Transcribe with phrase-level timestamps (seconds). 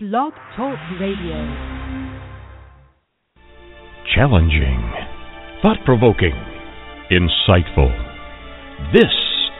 [0.00, 1.34] Blog Talk Radio.
[4.14, 4.92] Challenging,
[5.60, 6.38] thought provoking,
[7.10, 7.90] insightful.
[8.94, 9.10] This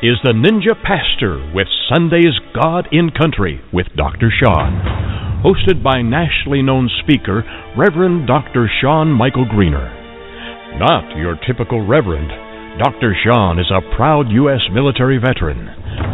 [0.01, 4.31] is the Ninja Pastor with Sunday's God in Country with Dr.
[4.31, 7.43] Shawn, hosted by nationally known speaker
[7.77, 8.71] Reverend Dr.
[8.81, 9.91] Shawn Michael Greener.
[10.79, 12.31] Not your typical Reverend.
[12.79, 13.13] Dr.
[13.27, 14.61] Shawn is a proud U.S.
[14.73, 15.67] military veteran,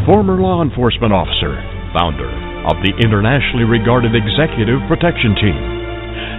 [0.06, 1.61] former law enforcement officer,
[1.93, 5.60] founder of the internationally regarded Executive Protection Team.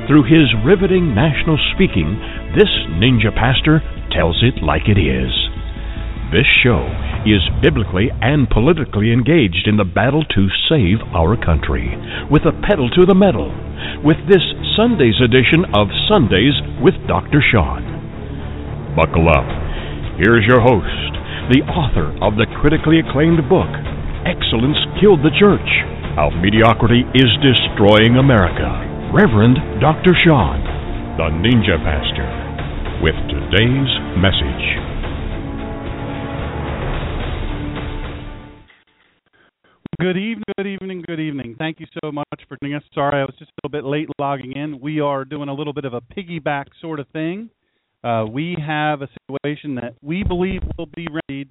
[0.07, 2.17] Through his riveting national speaking,
[2.53, 3.81] this ninja pastor
[4.13, 5.33] tells it like it is.
[6.33, 6.81] This show
[7.25, 11.89] is biblically and politically engaged in the battle to save our country,
[12.29, 13.49] with a pedal to the metal,
[14.01, 14.41] with this
[14.77, 17.41] Sunday's edition of Sundays with Dr.
[17.41, 17.85] Shawn.
[18.97, 19.45] Buckle up.
[20.17, 21.13] Here's your host,
[21.53, 23.69] the author of the critically acclaimed book,
[24.25, 28.65] Excellence Killed the Church how Mediocrity is Destroying America.
[29.13, 30.15] Reverend Dr.
[30.23, 30.63] Shawn,
[31.17, 32.23] the Ninja Pastor,
[33.03, 34.65] with today's message.
[39.99, 41.55] Good evening, good evening, good evening.
[41.59, 42.83] Thank you so much for joining us.
[42.93, 44.79] Sorry, I was just a little bit late logging in.
[44.79, 47.49] We are doing a little bit of a piggyback sort of thing.
[48.05, 51.45] Uh, we have a situation that we believe will be ready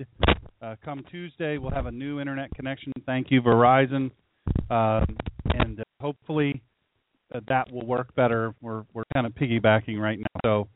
[0.65, 1.59] uh, come Tuesday.
[1.59, 2.93] We'll have a new internet connection.
[3.07, 4.11] Thank you, Verizon
[4.71, 5.17] um,
[5.55, 6.63] and uh, hopefully
[7.35, 8.55] uh, that will work better.
[8.61, 10.69] We're we're kind of piggybacking right now, so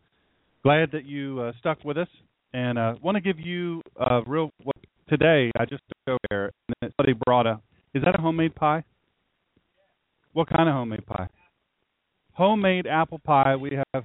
[0.63, 2.09] glad that you uh, stuck with us,
[2.53, 4.77] and uh, want to give you a real what,
[5.09, 5.51] today.
[5.59, 7.61] I just over there, and somebody brought a.
[7.95, 8.85] Is that a homemade pie?
[10.33, 11.29] What kind of homemade pie?
[12.33, 13.57] Homemade apple pie.
[13.57, 14.05] We have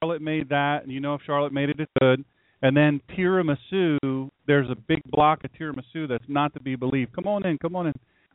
[0.00, 2.24] Charlotte made that, and you know if Charlotte made it, it's good.
[2.62, 4.30] And then tiramisu.
[4.46, 7.12] There's a big block of tiramisu that's not to be believed.
[7.12, 7.94] Come on in, come on in.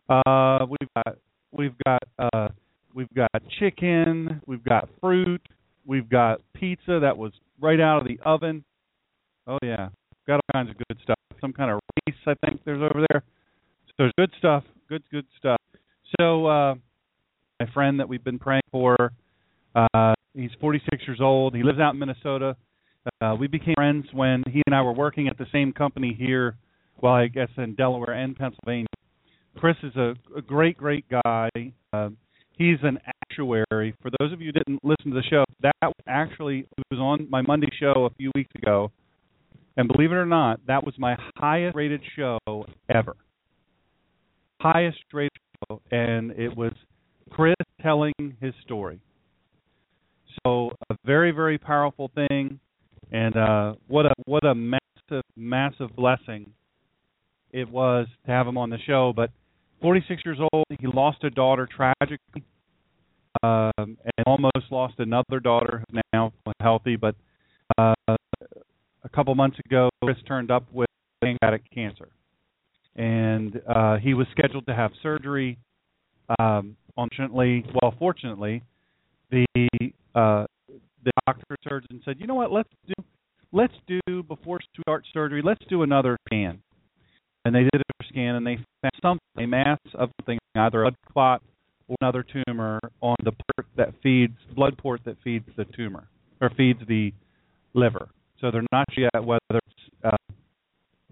[0.10, 1.18] Uh, we've got
[1.52, 2.50] we've got uh,
[2.94, 5.42] we've got chicken, we've got fruit,
[5.86, 8.64] we've got pizza that was right out of the oven.
[9.48, 9.90] Oh yeah,
[10.28, 11.18] got all kinds of good stuff.
[11.40, 13.24] Some kind of rice, I think there's over there.
[13.88, 15.62] So there's good stuff, good good stuff.
[16.20, 16.76] So uh,
[17.60, 19.12] my friend that we've been praying for,
[19.76, 21.56] uh, he's 46 years old.
[21.56, 22.56] He lives out in Minnesota.
[23.22, 26.56] Uh, we became friends when he and I were working at the same company here.
[27.02, 28.88] Well, I guess in Delaware and Pennsylvania.
[29.58, 31.50] Chris is a, a great, great guy.
[31.94, 32.10] Uh,
[32.58, 33.94] he's an actuary.
[34.02, 37.42] For those of you who didn't listen to the show, that actually was on my
[37.42, 38.92] Monday show a few weeks ago.
[39.76, 42.40] And believe it or not, that was my highest rated show
[42.90, 43.16] ever.
[44.60, 45.32] Highest rated
[45.70, 46.74] show, and it was
[47.30, 49.00] Chris telling his story.
[50.44, 52.60] So a very, very powerful thing,
[53.12, 56.52] and uh, what a what a massive, massive blessing
[57.52, 59.14] it was to have him on the show.
[59.16, 59.32] But
[59.82, 60.66] 46 years old.
[60.80, 62.44] He lost a daughter tragically,
[63.44, 66.96] um, and almost lost another daughter who's now healthy.
[66.96, 67.16] But
[67.78, 70.88] uh, a couple months ago, Chris turned up with
[71.24, 72.10] pancreatic cancer,
[72.96, 75.58] and uh, he was scheduled to have surgery.
[76.40, 78.64] Um, unfortunately, well, fortunately,
[79.32, 79.46] the
[80.16, 80.46] uh,
[81.08, 82.52] the doctor surgeon said, "You know what?
[82.52, 82.94] Let's do
[83.54, 85.42] let's do before we start surgery.
[85.42, 86.62] Let's do another scan."
[87.46, 90.92] And they did a scan, and they found something, a mass of something, either a
[90.92, 91.42] blood clot
[91.88, 96.10] or another tumor on the port that feeds blood port that feeds the tumor
[96.42, 97.14] or feeds the
[97.74, 98.10] liver.
[98.42, 100.34] So they're not sure yet whether it's uh,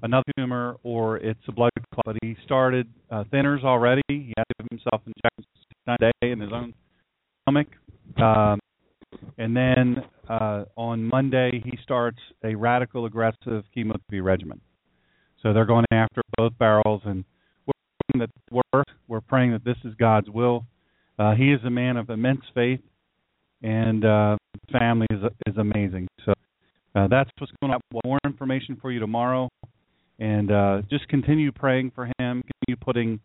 [0.03, 2.05] another tumor or it's a blood clot.
[2.05, 4.01] But he started uh, thinners already.
[4.09, 5.47] He had to give himself injections
[5.87, 6.73] a day in his own
[7.43, 7.67] stomach.
[8.17, 8.59] Um,
[9.37, 9.97] and then
[10.29, 14.61] uh, on Monday he starts a radical aggressive chemotherapy regimen.
[15.41, 17.23] So they're going after both barrels and
[17.65, 17.73] we're
[18.13, 18.85] praying that.
[19.07, 20.65] We're praying that this is God's will.
[21.17, 22.81] Uh, he is a man of immense faith,
[23.61, 24.37] and uh,
[24.71, 26.07] family is is amazing.
[26.25, 26.33] So
[26.95, 27.79] uh, that's what's going on.
[28.03, 29.49] More information for you tomorrow,
[30.19, 32.41] and uh, just continue praying for him.
[32.41, 33.19] Continue putting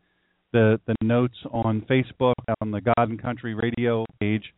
[0.52, 4.52] the the notes on Facebook on the God and Country Radio page.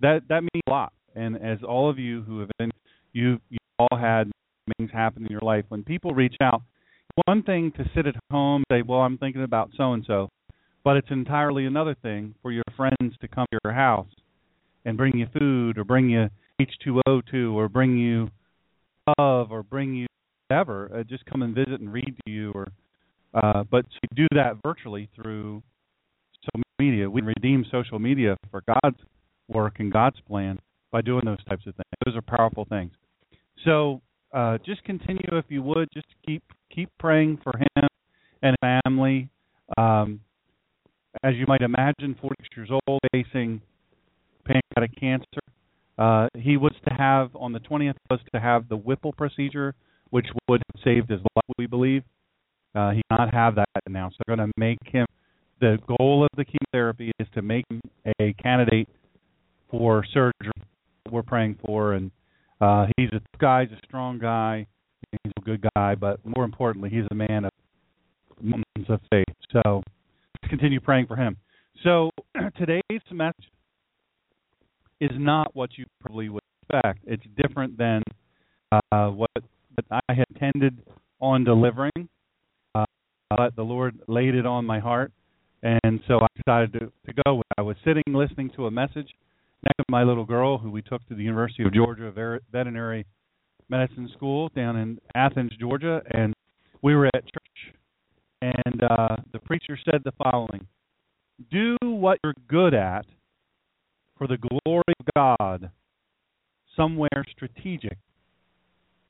[0.00, 0.92] That that means a lot.
[1.14, 2.70] And as all of you who have been,
[3.12, 4.30] you you all had
[4.78, 5.64] things happen in your life.
[5.68, 6.62] When people reach out,
[7.26, 10.28] one thing to sit at home and say, "Well, I'm thinking about so and so,"
[10.84, 14.10] but it's entirely another thing for your friends to come to your house
[14.84, 16.28] and bring you food or bring you
[16.60, 18.30] H2O2 or bring you
[19.18, 20.06] love or bring you
[20.48, 20.90] whatever.
[20.94, 22.68] Uh, just come and visit and read to you, or
[23.34, 25.62] uh, but to do that virtually through
[26.42, 27.08] social media.
[27.08, 28.98] We redeem social media for God's
[29.50, 30.58] work and God's plan
[30.90, 31.86] by doing those types of things.
[32.04, 32.92] Those are powerful things.
[33.64, 34.00] So
[34.32, 35.88] uh, just continue if you would.
[35.92, 36.42] Just keep
[36.74, 37.88] keep praying for him
[38.42, 39.28] and family.
[39.76, 40.20] Um,
[41.22, 43.60] as you might imagine, 46 years old, facing
[44.44, 45.40] pancreatic cancer.
[45.98, 49.74] Uh, he was to have on the 20th was to have the Whipple procedure,
[50.10, 52.02] which would have saved his life, we believe.
[52.74, 55.06] Uh, he not have that now, so they're going to make him.
[55.60, 57.80] The goal of the chemotherapy is to make him
[58.20, 58.88] a candidate
[59.70, 60.52] for surgery.
[61.10, 62.10] We're praying for, and
[62.60, 64.66] uh, he's a guy, he's a strong guy,
[65.10, 67.50] he's a good guy, but more importantly, he's a man of
[68.40, 69.36] moments of faith.
[69.52, 69.82] So
[70.48, 71.36] continue praying for him.
[71.84, 72.10] So
[72.58, 73.50] today's message
[75.00, 77.00] is not what you probably would expect.
[77.06, 78.02] It's different than
[78.72, 79.30] uh, what,
[79.90, 80.82] I had intended
[81.20, 82.08] on delivering,
[82.74, 82.84] uh,
[83.30, 85.10] but the Lord laid it on my heart,
[85.62, 87.42] and so I decided to, to go.
[87.56, 89.08] I was sitting listening to a message
[89.62, 92.12] next to my little girl, who we took to the University of Georgia
[92.52, 93.06] Veterinary
[93.68, 96.34] Medicine School down in Athens, Georgia, and
[96.82, 97.74] we were at church,
[98.42, 100.66] and uh, the preacher said the following:
[101.50, 103.06] "Do what you're good at."
[104.20, 105.70] for the glory of God,
[106.76, 107.96] somewhere strategic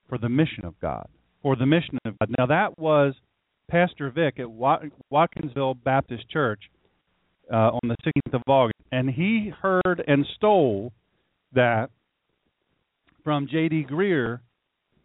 [0.09, 1.09] for the mission of God.
[1.43, 2.33] For the mission of God.
[2.39, 3.15] Now, that was
[3.69, 6.61] Pastor Vic at Watkinsville Baptist Church
[7.53, 10.93] uh, on the 16th of August, and he heard and stole
[11.53, 11.91] that
[13.25, 13.87] from J.D.
[13.91, 14.41] Greear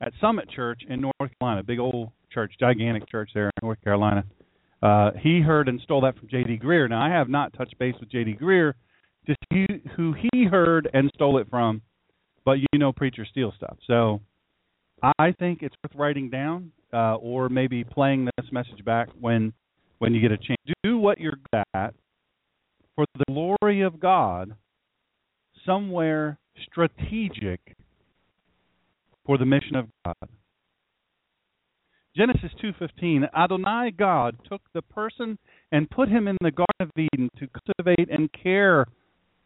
[0.01, 4.23] at Summit Church in North Carolina, big old church, gigantic church there in North Carolina.
[4.81, 6.59] Uh, he heard and stole that from J.D.
[6.63, 6.89] Greear.
[6.89, 8.37] Now, I have not touched base with J.D.
[8.41, 8.73] Greear
[9.27, 9.65] to see
[9.95, 11.81] who he heard and stole it from,
[12.43, 13.77] but you know preachers steal stuff.
[13.87, 14.21] So
[15.19, 19.53] I think it's worth writing down uh, or maybe playing this message back when
[19.97, 20.59] when you get a chance.
[20.83, 21.93] Do what you're good at
[22.95, 24.55] for the glory of God,
[25.65, 26.39] somewhere
[26.71, 27.59] strategic
[29.25, 30.29] for the mission of God.
[32.15, 35.37] Genesis 2:15 Adonai God took the person
[35.71, 38.85] and put him in the garden of Eden to cultivate and care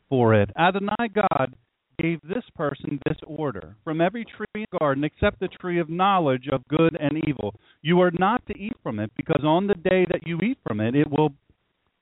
[0.08, 0.52] for it.
[0.56, 1.56] Adonai God
[1.98, 5.90] gave this person this order From every tree in the garden except the tree of
[5.90, 9.76] knowledge of good and evil, you are not to eat from it, because on the
[9.76, 11.34] day that you eat from it, it will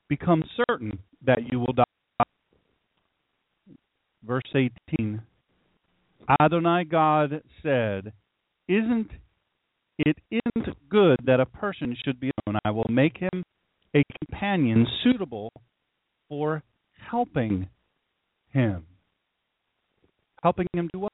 [0.10, 1.84] become certain that you will die.
[4.24, 5.22] Verse 18
[6.42, 8.12] Adonai God said,
[8.68, 9.10] Isn't
[9.98, 12.60] it isn't good that a person should be alone.
[12.64, 13.44] I will make him
[13.96, 15.52] a companion suitable
[16.30, 16.64] for
[17.10, 17.70] helping
[18.50, 18.86] him.
[20.44, 21.12] Helping him do what?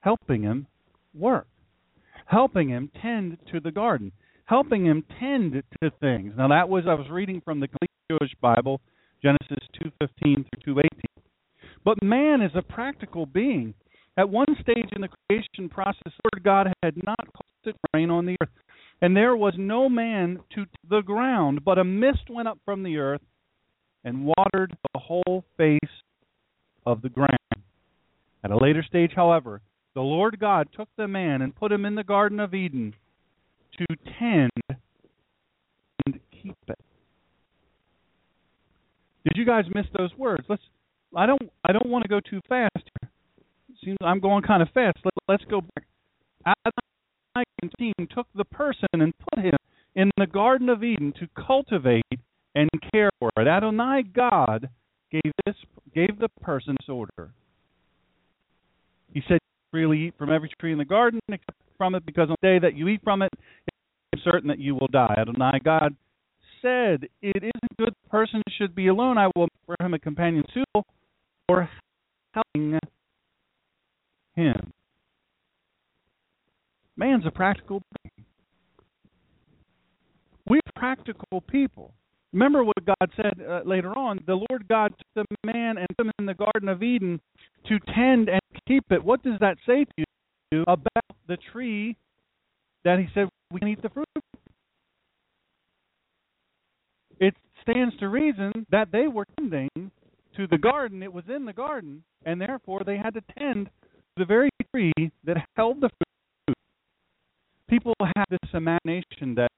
[0.00, 0.66] Helping him
[1.14, 1.46] work.
[2.26, 4.12] Helping him tend to the garden.
[4.46, 6.32] Helping him tend to things.
[6.36, 7.68] Now that was I was reading from the
[8.10, 8.80] Jewish Bible,
[9.20, 10.88] Genesis 2:15 through 2:18.
[11.84, 13.74] But man is a practical being.
[14.16, 18.24] At one stage in the creation process, Lord God had not caused it rain on
[18.24, 18.50] the earth,
[19.02, 22.98] and there was no man to the ground, but a mist went up from the
[22.98, 23.22] earth
[24.04, 26.02] and watered the whole face
[26.86, 27.64] of the ground.
[28.44, 29.60] At a later stage, however,
[29.94, 32.94] the Lord God took the man and put him in the Garden of Eden
[33.78, 33.86] to
[34.18, 34.50] tend
[36.04, 36.78] and keep it.
[39.24, 40.44] Did you guys miss those words?
[40.48, 40.62] Let's.
[41.16, 41.50] I don't.
[41.64, 42.70] I don't want to go too fast.
[42.74, 43.10] Here.
[43.70, 44.98] It seems I'm going kind of fast.
[45.04, 45.84] Let, let's go back.
[46.46, 49.56] Adam took the person and put him
[49.94, 52.04] in the Garden of Eden to cultivate
[52.54, 53.46] and care for it.
[53.46, 54.68] Adonai God
[55.10, 55.56] gave this
[55.94, 57.30] gave the person this order.
[59.12, 59.38] He said,
[59.70, 62.58] "Freely eat from every tree in the garden, except from it, because on the day
[62.58, 63.30] that you eat from it,
[64.26, 65.94] certain that you will die." Adonai God
[66.60, 69.18] said, "It isn't good the person should be alone.
[69.18, 70.86] I will make for him a companion suitable
[71.46, 71.70] for
[72.34, 72.78] helping
[74.34, 74.72] him."
[76.96, 78.26] Man's a practical being.
[80.48, 81.92] We're practical people.
[82.32, 84.20] Remember what God said uh, later on.
[84.26, 87.20] The Lord God took the man and put him in the Garden of Eden
[87.68, 89.02] to tend and keep it.
[89.02, 90.04] What does that say to
[90.52, 91.96] you about the tree
[92.84, 94.06] that He said we can eat the fruit?
[97.18, 99.70] It stands to reason that they were tending
[100.36, 101.02] to the garden.
[101.02, 103.70] It was in the garden, and therefore they had to tend to
[104.18, 104.92] the very tree
[105.24, 106.56] that held the fruit.
[107.68, 109.50] People have this imagination that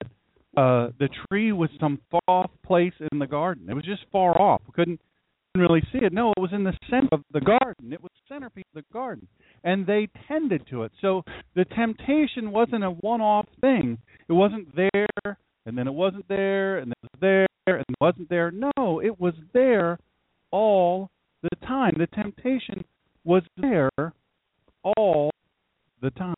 [0.57, 3.69] uh, the tree was some far off place in the garden.
[3.69, 4.63] It was just far off.
[4.67, 5.01] We couldn't,
[5.55, 6.13] couldn't really see it.
[6.13, 7.93] No, it was in the center of the garden.
[7.93, 9.27] It was the centerpiece of the garden.
[9.65, 10.93] And they tended to it.
[11.01, 11.23] So
[11.55, 13.99] the temptation wasn't a one off thing.
[14.29, 17.97] It wasn't there, and then it wasn't there, and then it was there, and it
[18.01, 18.51] wasn't there.
[18.51, 19.99] No, it was there
[20.51, 21.11] all
[21.43, 21.95] the time.
[21.99, 22.85] The temptation
[23.25, 23.91] was there
[24.97, 25.31] all
[26.01, 26.35] the time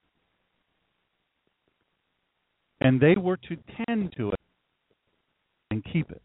[2.80, 4.40] and they were to tend to it
[5.70, 6.22] and keep it.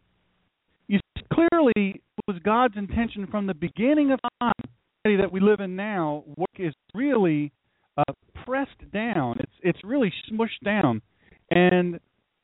[0.88, 4.52] You see, clearly was God's intention from the beginning of time
[5.04, 6.24] that we live in now.
[6.36, 7.52] Work is really
[7.96, 8.12] uh,
[8.44, 9.36] pressed down.
[9.38, 11.02] It's it's really smushed down,
[11.50, 12.00] and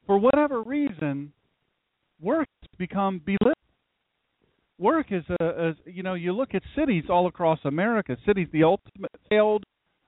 [0.06, 1.32] for whatever reason,
[2.20, 3.54] work has become belittled.
[4.78, 8.16] Work is a, a you know you look at cities all across America.
[8.26, 9.64] Cities, the ultimate failed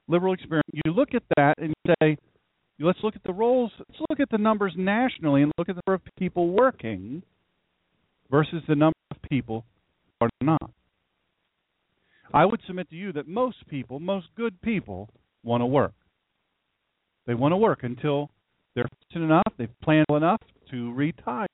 [0.07, 0.67] liberal experiment.
[0.85, 2.17] You look at that and you say,
[2.79, 3.73] let's look at the roles.
[3.79, 7.23] Let's look at the numbers nationally and look at the number of people working
[8.31, 8.95] versus the number
[9.29, 9.65] people
[10.21, 10.71] are not.
[12.33, 15.11] I would submit to you that most people, most good people,
[15.43, 15.93] want to work.
[17.27, 18.31] They want to work until
[18.75, 20.41] they're fortunate enough, they've planned enough
[20.71, 21.47] to retire.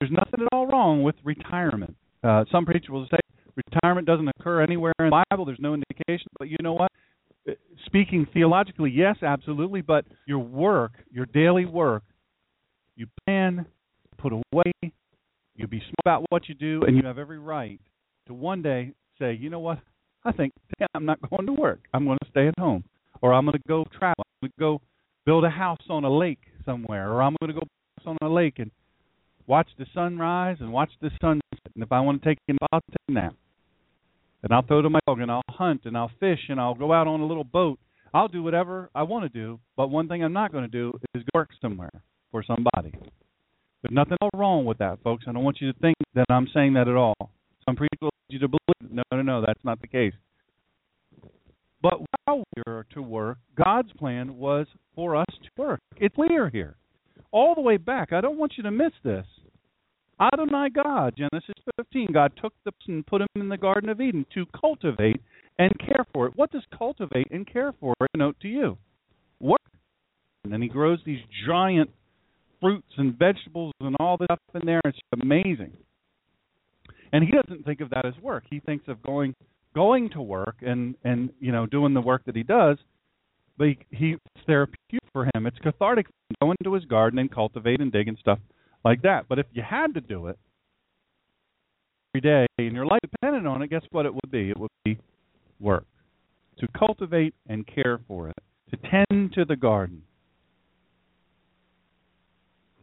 [0.00, 1.96] There's nothing at all wrong with retirement.
[2.22, 3.18] Uh, some preachers will say
[3.56, 5.44] retirement doesn't occur anywhere in the Bible.
[5.44, 6.28] There's no indication.
[6.38, 6.92] But you know what?
[7.48, 7.52] Uh,
[7.86, 9.82] speaking theologically, yes, absolutely.
[9.82, 12.04] But your work, your daily work,
[12.96, 13.66] you plan,
[14.18, 14.72] put away,
[15.58, 17.80] you be smart about what you do, and you have every right
[18.26, 19.78] to one day say, you know what?
[20.24, 20.52] I think
[20.94, 21.80] I'm not going to work.
[21.92, 22.84] I'm going to stay at home,
[23.20, 24.24] or I'm going to go travel.
[24.42, 24.80] I'm going to go
[25.26, 27.66] build a house on a lake somewhere, or I'm going to go
[28.06, 28.70] on a lake and
[29.46, 31.42] watch the sunrise and watch the sunset.
[31.74, 33.34] And if I want to take a nap, take a nap.
[34.42, 36.92] And I'll throw to my dog and I'll hunt and I'll fish and I'll go
[36.92, 37.78] out on a little boat.
[38.14, 40.98] I'll do whatever I want to do, but one thing I'm not going to do
[41.14, 41.90] is work somewhere
[42.30, 42.94] for somebody.
[43.88, 45.24] There's nothing wrong with that, folks.
[45.26, 47.16] I don't want you to think that I'm saying that at all.
[47.64, 50.12] Some people want you to believe, no, no, no, that's not the case.
[51.80, 55.80] But while we're to work, God's plan was for us to work.
[55.96, 56.76] It's clear here.
[57.30, 58.12] All the way back.
[58.12, 59.26] I don't want you to miss this.
[60.20, 64.26] Adonai God, Genesis 15, God took the and put him in the Garden of Eden
[64.34, 65.20] to cultivate
[65.58, 66.32] and care for it.
[66.34, 68.76] What does cultivate and care for it note to you?
[69.40, 69.60] Work.
[70.42, 71.90] And then he grows these giant
[72.60, 74.80] fruits and vegetables and all this stuff in there.
[74.84, 75.72] It's amazing.
[77.12, 78.44] And he doesn't think of that as work.
[78.50, 79.34] He thinks of going
[79.74, 82.78] going to work and and you know doing the work that he does.
[83.56, 85.46] But he, he it's therapeutic for him.
[85.46, 86.06] It's cathartic.
[86.40, 88.38] Go into his garden and cultivate and dig and stuff
[88.84, 89.26] like that.
[89.28, 90.38] But if you had to do it
[92.14, 94.50] every day and your life depended on it, guess what it would be?
[94.50, 94.98] It would be
[95.60, 95.86] work.
[96.58, 98.36] To cultivate and care for it,
[98.70, 100.02] to tend to the garden.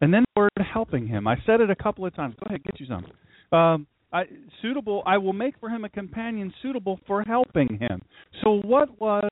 [0.05, 1.27] And then the word helping him.
[1.27, 2.35] I said it a couple of times.
[2.39, 3.57] Go ahead, get you some.
[3.57, 4.25] Um, I,
[4.62, 5.01] suitable.
[5.03, 8.03] I will make for him a companion suitable for helping him.
[8.43, 9.27] So what was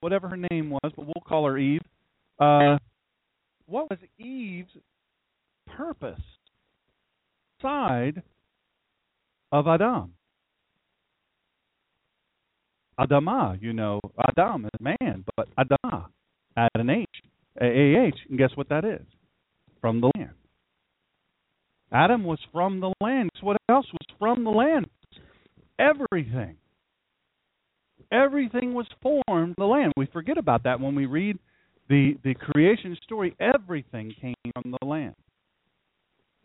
[0.00, 1.80] whatever her name was, but we'll call her Eve.
[2.38, 2.76] Uh,
[3.64, 4.68] what was Eve's
[5.66, 6.20] purpose
[7.62, 8.22] side
[9.50, 10.12] of Adam.
[13.00, 16.08] Adama, you know, Adam is man, but Adama,
[16.54, 17.06] at an H,
[17.62, 19.00] A-H, and guess what that is?
[19.80, 20.30] From the land.
[21.92, 23.30] Adam was from the land.
[23.40, 24.86] What else was from the land?
[25.78, 26.56] Everything.
[28.10, 29.92] Everything was formed the land.
[29.96, 31.38] We forget about that when we read
[31.88, 33.36] the the creation story.
[33.38, 35.14] Everything came from the land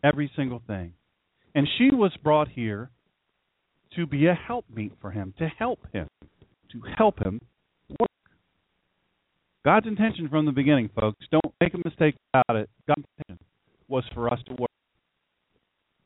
[0.02, 0.92] every single thing.
[1.54, 2.90] And she was brought here
[3.96, 6.08] to be a helpmeet for him, to help him,
[6.70, 7.40] to help him.
[9.64, 12.68] God's intention from the beginning, folks, don't make a mistake about it.
[12.88, 13.46] God's intention
[13.88, 14.70] was for us to work.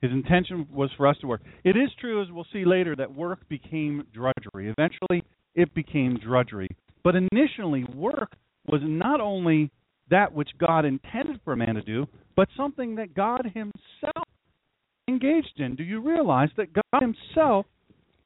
[0.02, 1.40] His intention was for us to work.
[1.64, 4.68] It is true, as we'll see later, that work became drudgery.
[4.76, 6.68] Eventually, it became drudgery.
[7.02, 8.32] But initially, work
[8.68, 9.70] was not only
[10.10, 14.28] that which God intended for man to do, but something that God Himself
[15.08, 15.76] engaged in.
[15.76, 17.64] Do you realize that God Himself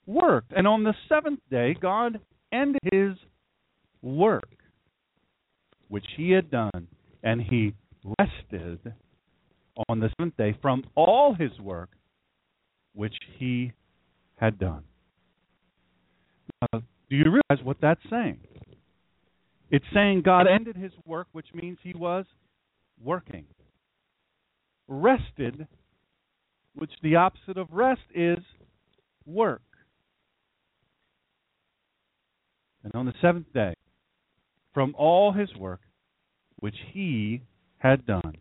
[0.07, 0.53] worked?
[0.57, 2.19] And on the seventh day, God
[2.53, 3.13] ended His
[4.03, 4.49] work,
[5.91, 6.89] which He had done,
[7.23, 7.75] and He
[8.19, 8.95] rested
[9.91, 11.91] on the seventh day from all His work,
[12.95, 13.73] which He
[14.37, 14.85] had done.
[16.73, 16.81] Now,
[17.11, 18.39] do you realize what that's saying?
[19.71, 22.25] It's saying God ended his work, which means he was
[23.03, 23.47] working.
[24.89, 25.67] Rested,
[26.75, 28.39] which the opposite of rest is
[29.27, 29.63] work.
[32.83, 33.75] And on the seventh day,
[34.73, 35.81] from all his work
[36.61, 37.43] which he
[37.79, 38.37] had done.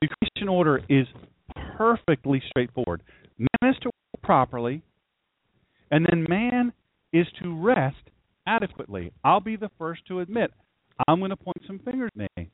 [0.00, 1.06] The creation order is
[1.76, 3.02] perfectly straightforward.
[3.38, 4.82] Man is to work properly,
[5.90, 6.72] and then man
[7.12, 7.96] is to rest
[8.46, 9.12] adequately.
[9.24, 10.52] I'll be the first to admit
[11.06, 12.50] I'm going to point some fingers at me.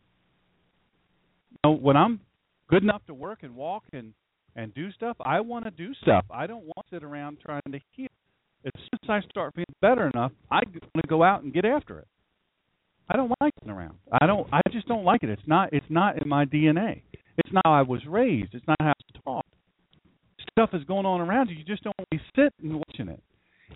[1.50, 2.20] You know, when I'm
[2.68, 4.12] good enough to work and walk and
[4.56, 6.24] and do stuff, I want to do stuff.
[6.30, 8.06] I don't want to sit around trying to heal.
[8.64, 11.64] As soon as I start feeling better enough, I want to go out and get
[11.64, 12.06] after it.
[13.08, 13.94] I don't like sitting around.
[14.20, 14.46] I don't.
[14.52, 15.30] I just don't like it.
[15.30, 15.72] It's not.
[15.72, 17.02] It's not in my DNA.
[17.36, 18.54] It's not how I was raised.
[18.54, 19.46] It's not how I was taught.
[20.50, 21.56] Stuff is going on around you.
[21.56, 23.22] You just don't really sit and watching it.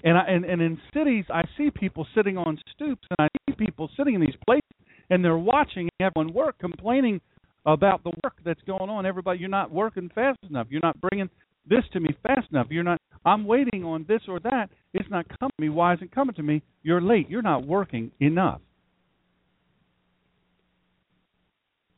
[0.05, 3.57] And I and, and in cities, I see people sitting on stoops, and I see
[3.57, 4.63] people sitting in these places,
[5.11, 7.21] and they're watching everyone work, complaining
[7.67, 9.05] about the work that's going on.
[9.05, 10.69] Everybody, you're not working fast enough.
[10.71, 11.29] You're not bringing
[11.69, 12.69] this to me fast enough.
[12.71, 13.01] You're not.
[13.25, 14.69] I'm waiting on this or that.
[14.95, 15.69] It's not coming to me.
[15.69, 16.63] Why isn't it coming to me?
[16.83, 17.29] You're late.
[17.29, 18.61] You're not working enough.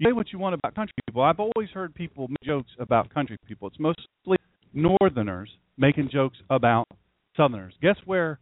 [0.00, 1.22] You say what you want about country people.
[1.22, 3.68] I've always heard people make jokes about country people.
[3.68, 4.38] It's mostly
[4.72, 6.86] Northerners making jokes about
[7.36, 7.74] Southerners.
[7.82, 8.40] Guess where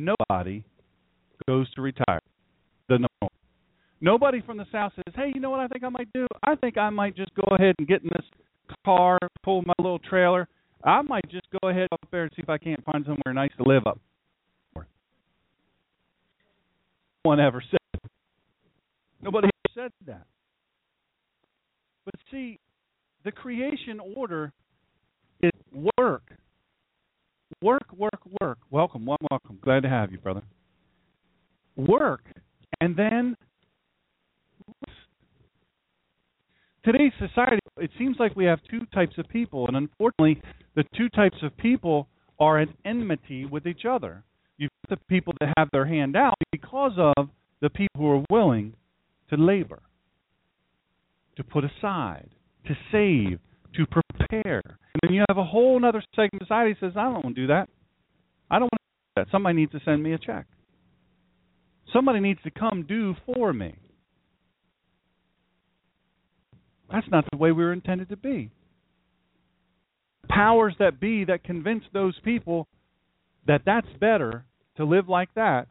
[0.00, 0.64] nobody
[1.46, 2.18] goes to retire?
[2.88, 3.32] The North.
[4.00, 6.26] Nobody from the South says, "Hey, you know what I think I might do?
[6.42, 8.26] I think I might just go ahead and get in this
[8.84, 10.48] car, pull my little trailer.
[10.82, 13.52] I might just go ahead up there and see if I can't find somewhere nice
[13.58, 14.00] to live up."
[14.74, 14.84] No
[17.22, 17.78] one ever said.
[19.22, 20.26] Nobody ever said that.
[22.30, 22.58] See,
[23.24, 24.52] the creation order
[25.40, 25.50] is
[25.98, 26.32] work.
[27.62, 28.58] Work, work, work.
[28.70, 29.58] Welcome, welcome.
[29.62, 30.42] Glad to have you, brother.
[31.76, 32.24] Work,
[32.80, 33.36] and then
[36.84, 40.42] today's society, it seems like we have two types of people, and unfortunately,
[40.74, 42.08] the two types of people
[42.40, 44.24] are at enmity with each other.
[44.58, 47.28] You've got the people that have their hand out because of
[47.60, 48.74] the people who are willing
[49.30, 49.80] to labor
[51.38, 52.28] to put aside,
[52.66, 53.38] to save,
[53.74, 54.60] to prepare.
[54.64, 57.42] And then you have a whole other segment of society says, I don't want to
[57.42, 57.68] do that.
[58.50, 59.26] I don't want to do that.
[59.32, 60.46] Somebody needs to send me a check.
[61.92, 63.78] Somebody needs to come do for me.
[66.90, 68.50] That's not the way we were intended to be.
[70.28, 72.66] Powers that be that convince those people
[73.46, 74.44] that that's better
[74.76, 75.68] to live like that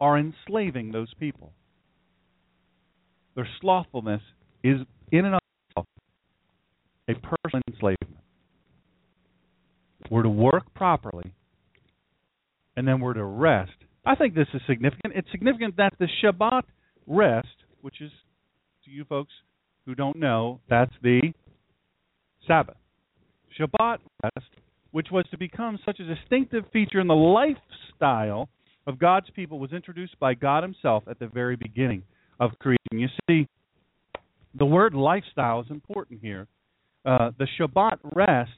[0.00, 1.52] are enslaving those people.
[3.36, 4.22] Their slothfulness
[4.62, 4.78] is
[5.12, 5.86] in and of itself
[7.08, 8.16] a personal enslavement.
[10.10, 11.32] We're to work properly,
[12.76, 13.72] and then we're to rest.
[14.04, 15.14] I think this is significant.
[15.14, 16.62] It's significant that the Shabbat
[17.06, 17.48] rest,
[17.82, 18.10] which is
[18.84, 19.32] to you folks
[19.86, 21.32] who don't know, that's the
[22.46, 22.76] Sabbath.
[23.58, 24.50] Shabbat rest,
[24.90, 28.48] which was to become such a distinctive feature in the lifestyle
[28.86, 32.02] of God's people, was introduced by God Himself at the very beginning
[32.38, 32.78] of creation.
[32.92, 33.46] You see,
[34.54, 36.46] the word lifestyle is important here.
[37.04, 38.50] Uh, the Shabbat rest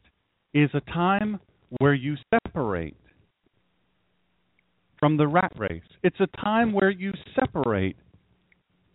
[0.54, 1.38] is a time
[1.78, 2.96] where you separate
[4.98, 5.82] from the rat race.
[6.02, 7.96] It's a time where you separate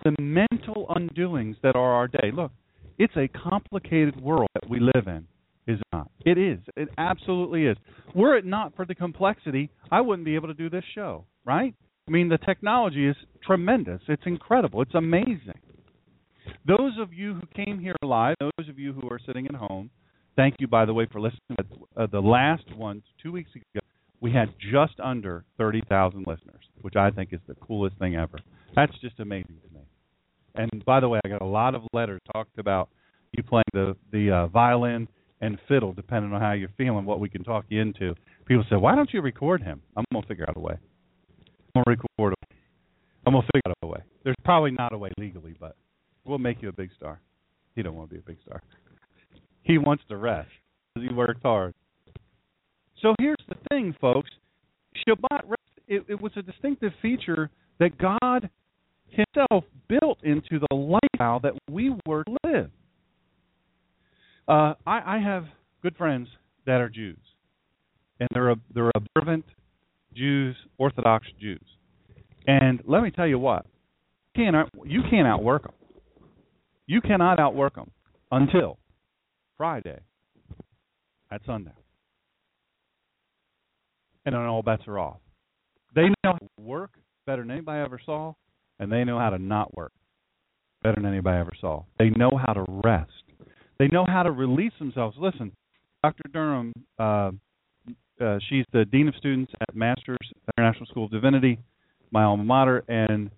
[0.03, 2.31] the mental undoings that are our day.
[2.33, 2.51] Look,
[2.97, 5.27] it's a complicated world that we live in,
[5.67, 6.09] is it not?
[6.25, 6.59] It is.
[6.75, 7.77] It absolutely is.
[8.15, 11.73] Were it not for the complexity, I wouldn't be able to do this show, right?
[12.07, 14.01] I mean, the technology is tremendous.
[14.07, 14.81] It's incredible.
[14.81, 15.59] It's amazing.
[16.65, 19.89] Those of you who came here live, those of you who are sitting at home,
[20.35, 21.57] thank you, by the way, for listening.
[21.95, 23.79] Uh, the last one, two weeks ago,
[24.19, 28.39] we had just under 30,000 listeners, which I think is the coolest thing ever.
[28.75, 29.81] That's just amazing to me.
[30.55, 32.89] And by the way, I got a lot of letters talked about
[33.31, 35.07] you playing the the uh, violin
[35.41, 38.15] and fiddle, depending on how you're feeling, what we can talk you into.
[38.45, 40.75] People said, "Why don't you record him?" I'm gonna figure out a way.
[41.75, 42.57] I'm gonna record him.
[43.25, 43.99] I'm gonna figure out a way.
[44.23, 45.75] There's probably not a way legally, but
[46.27, 47.21] We'll make you a big star.
[47.75, 48.61] He don't want to be a big star.
[49.63, 50.49] He wants to rest
[50.93, 51.73] because he worked hard.
[53.01, 54.29] So here's the thing, folks.
[55.07, 58.49] Shabbat rest, it, it was a distinctive feature that God
[59.09, 62.71] Himself built into the lifestyle that we were to live.
[64.47, 65.45] Uh, I, I have
[65.81, 66.27] good friends
[66.65, 67.19] that are Jews,
[68.19, 69.45] and they're they're observant
[70.15, 71.63] Jews, Orthodox Jews.
[72.47, 73.65] And let me tell you what,
[74.35, 75.73] you can't you can't outwork them.
[76.87, 77.91] You cannot outwork them
[78.31, 78.79] until
[79.57, 79.99] Friday
[81.31, 81.73] at sundown.
[84.25, 85.17] And then all bets are off.
[85.95, 86.91] They know how to work
[87.25, 88.33] better than anybody ever saw,
[88.79, 89.91] and they know how to not work
[90.81, 91.83] better than anybody ever saw.
[91.97, 93.11] They know how to rest.
[93.79, 95.17] They know how to release themselves.
[95.19, 95.51] Listen,
[96.03, 96.23] Dr.
[96.31, 97.31] Durham, uh,
[98.21, 100.17] uh, she's the dean of students at Masters
[100.57, 101.59] International School of Divinity,
[102.11, 103.29] my alma mater, and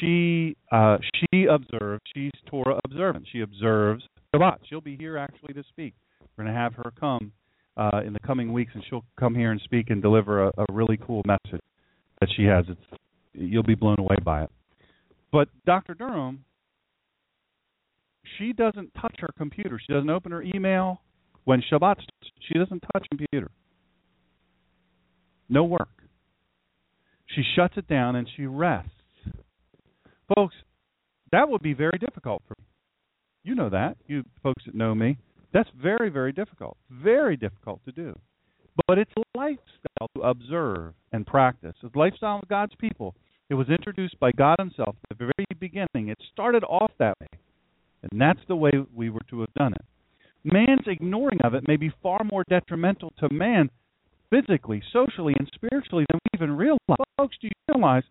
[0.00, 2.02] she uh, she observes.
[2.14, 3.26] She's Torah observant.
[3.32, 4.04] She observes
[4.34, 4.58] Shabbat.
[4.68, 5.94] She'll be here actually to speak.
[6.36, 7.32] We're going to have her come
[7.76, 10.64] uh, in the coming weeks, and she'll come here and speak and deliver a, a
[10.72, 11.62] really cool message
[12.20, 12.64] that she has.
[12.68, 13.00] It's
[13.32, 14.50] you'll be blown away by it.
[15.32, 15.94] But Dr.
[15.94, 16.44] Durham,
[18.38, 19.80] she doesn't touch her computer.
[19.84, 21.00] She doesn't open her email
[21.44, 21.96] when Shabbat.
[22.48, 23.50] She doesn't touch computer.
[25.48, 25.88] No work.
[27.34, 28.90] She shuts it down and she rests.
[30.34, 30.54] Folks,
[31.32, 32.66] that would be very difficult for me.
[33.42, 33.96] You know that.
[34.06, 35.18] You folks that know me.
[35.52, 36.76] That's very, very difficult.
[36.90, 38.18] Very difficult to do.
[38.88, 41.74] But it's a lifestyle to observe and practice.
[41.82, 43.14] It's a lifestyle of God's people.
[43.50, 46.08] It was introduced by God Himself at the very beginning.
[46.08, 47.28] It started off that way.
[48.10, 49.84] And that's the way we were to have done it.
[50.44, 53.70] Man's ignoring of it may be far more detrimental to man
[54.30, 56.78] physically, socially, and spiritually than we even realize.
[57.16, 58.02] Folks, do you realize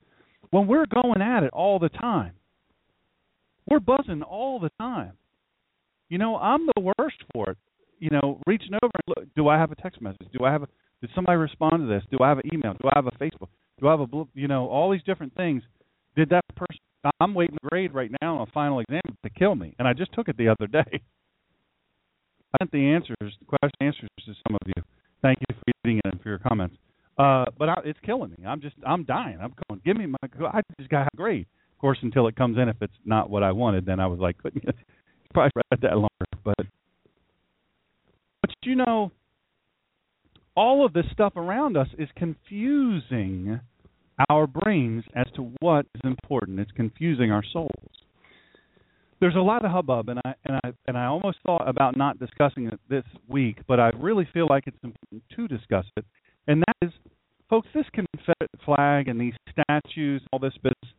[0.54, 2.34] when we're going at it all the time,
[3.68, 5.14] we're buzzing all the time.
[6.10, 7.58] You know, I'm the worst for it.
[7.98, 10.28] You know, reaching over and look, do I have a text message?
[10.38, 10.68] Do I have a
[11.02, 12.04] did somebody respond to this?
[12.12, 12.74] Do I have an email?
[12.74, 13.50] Do I have a Facebook?
[13.80, 15.64] Do I have a you know, all these different things.
[16.16, 16.78] Did that person
[17.20, 19.94] I'm waiting the grade right now on a final exam to kill me, and I
[19.94, 20.86] just took it the other day.
[22.54, 24.84] I sent the answers, the question answers to some of you.
[25.22, 26.78] Thank you for reading it and for your comments.
[27.18, 28.46] Uh, but I, it's killing me.
[28.46, 29.38] I'm just, I'm dying.
[29.42, 29.82] I'm going.
[29.86, 30.48] Give me my.
[30.48, 31.46] I just got a grade.
[31.74, 34.20] Of course, until it comes in, if it's not what I wanted, then I was
[34.20, 34.74] like, couldn't you?
[35.34, 36.10] Probably read that longer,
[36.44, 36.56] but
[38.42, 39.12] but you know,
[40.56, 43.60] all of this stuff around us is confusing
[44.30, 46.60] our brains as to what is important.
[46.60, 47.70] It's confusing our souls.
[49.20, 52.20] There's a lot of hubbub, and I and I and I almost thought about not
[52.20, 56.06] discussing it this week, but I really feel like it's important to discuss it.
[56.48, 56.94] And that is,
[57.50, 60.94] folks, this Confederate flag and these statues, all this business.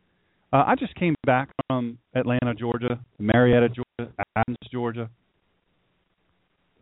[0.53, 5.09] Uh, I just came back from Atlanta, Georgia, Marietta, Georgia, Athens, Georgia,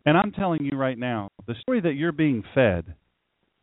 [0.06, 2.94] and I'm telling you right now, the story that you're being fed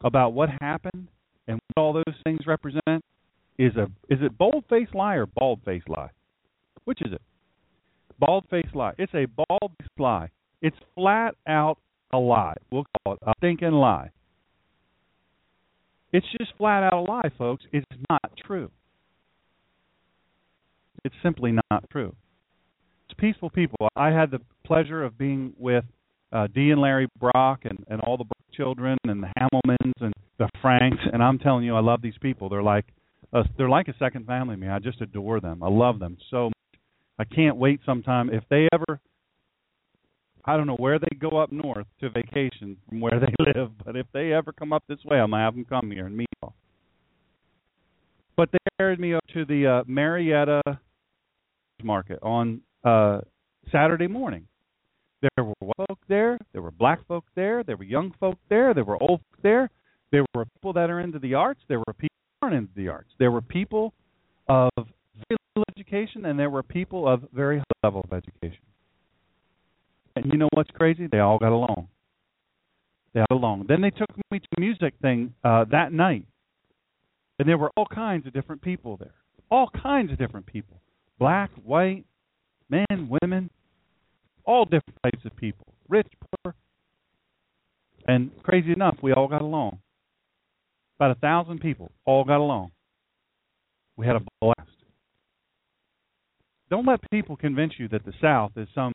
[0.02, 1.08] about what happened
[1.46, 3.04] and what all those things represent
[3.58, 6.10] is a is it bold faced lie or bald faced lie?
[6.84, 7.20] Which is it?
[8.18, 8.94] Bald faced lie.
[8.98, 10.30] It's a bald faced lie.
[10.62, 11.76] It's flat out
[12.12, 12.56] a lie.
[12.72, 14.10] We'll call it a stinking lie.
[16.12, 17.64] It's just flat out a lie, folks.
[17.72, 18.70] It's not true.
[21.04, 22.14] It's simply not true.
[23.08, 23.88] It's peaceful people.
[23.96, 25.84] I had the pleasure of being with
[26.32, 30.12] uh, Dee and Larry Brock and, and all the Brock children and the Hamilmans and
[30.38, 32.48] the Franks, and I'm telling you, I love these people.
[32.48, 32.86] They're like
[33.32, 34.68] a, they're like a second family to me.
[34.68, 35.62] I just adore them.
[35.62, 36.80] I love them so much.
[37.18, 39.00] I can't wait sometime if they ever
[40.50, 43.94] I don't know where they go up north to vacation from where they live, but
[43.94, 46.28] if they ever come up this way, I'm gonna have them come here and meet
[46.42, 46.54] y'all.
[48.36, 50.60] But they carried me up to the uh, Marietta
[51.84, 53.20] market on uh
[53.70, 54.48] Saturday morning.
[55.22, 58.74] There were white folk there, there were black folk there, there were young folk there,
[58.74, 59.70] there were old folk there.
[60.10, 61.60] There were people that are into the arts.
[61.68, 63.10] There were people who aren't into the arts.
[63.20, 63.94] There were people
[64.48, 68.64] of very little education, and there were people of very high level of education.
[70.16, 71.06] And you know what's crazy?
[71.06, 71.88] They all got along.
[73.14, 73.66] They got along.
[73.68, 76.24] Then they took me to a music thing uh, that night,
[77.38, 79.14] and there were all kinds of different people there.
[79.50, 80.80] All kinds of different people,
[81.18, 82.04] black, white,
[82.68, 83.50] men, women,
[84.44, 86.06] all different types of people, rich,
[86.44, 86.54] poor.
[88.06, 89.78] And crazy enough, we all got along.
[90.98, 92.72] About a thousand people all got along.
[93.96, 94.70] We had a blast.
[96.70, 98.92] Don't let people convince you that the South is some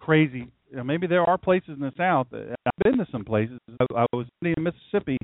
[0.00, 0.48] crazy.
[0.72, 2.28] Know, maybe there are places in the South.
[2.32, 3.58] I've been to some places.
[3.94, 5.18] I was in Mississippi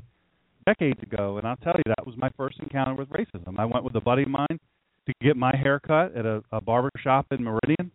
[0.65, 3.57] decades ago, and I'll tell you that was my first encounter with racism.
[3.57, 4.59] I went with a buddy of mine
[5.05, 7.91] to get my hair cut at a, a barber shop in Meridian,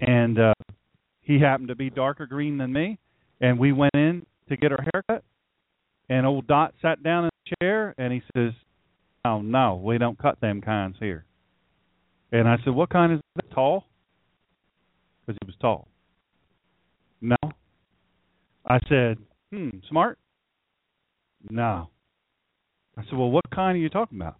[0.00, 0.54] and uh,
[1.20, 2.98] he happened to be darker green than me,
[3.40, 5.24] and we went in to get our haircut,
[6.08, 8.52] and old Dot sat down in the chair and he says,
[9.24, 11.24] "Oh no, we don't cut them kinds here."
[12.30, 13.50] And I said, "What kind is that?
[13.52, 13.84] Tall?"
[15.32, 15.88] Because he was tall.
[17.20, 17.36] No.
[18.66, 19.18] I said,
[19.52, 20.18] "Hmm, smart."
[21.50, 21.90] No.
[22.96, 24.36] I said, "Well, what kind are you talking about?"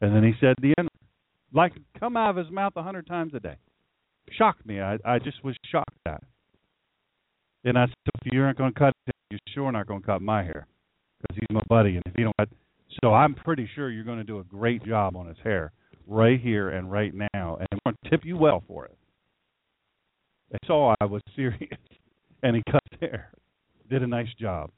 [0.00, 0.88] And then he said the N
[1.52, 3.56] like come out of his mouth a hundred times a day.
[4.30, 4.80] Shocked me.
[4.80, 6.22] I I just was shocked at.
[7.64, 7.68] It.
[7.68, 10.06] And I said, "If you're not going to cut it, you're sure not going to
[10.06, 10.66] cut my hair."
[11.20, 12.34] because he's my buddy, and if he don't,
[13.02, 15.72] so I'm pretty sure you're going to do a great job on his hair
[16.06, 18.96] right here and right now, and I'm going to tip you well for it.
[20.50, 21.78] They saw I was serious,
[22.42, 23.30] and he cut hair,
[23.90, 24.70] did a nice job.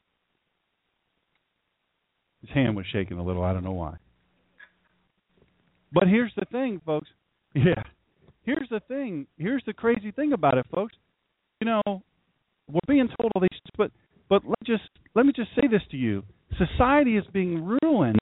[2.41, 3.43] His hand was shaking a little.
[3.43, 3.97] I don't know why.
[5.91, 7.07] But here's the thing, folks.
[7.55, 7.81] Yeah.
[8.43, 9.25] Here's the thing.
[9.37, 10.95] Here's the crazy thing about it, folks.
[11.61, 12.03] You know,
[12.71, 13.91] we're being told all these, but
[14.29, 14.83] but let just
[15.15, 16.23] let me just say this to you:
[16.57, 18.19] society is being ruined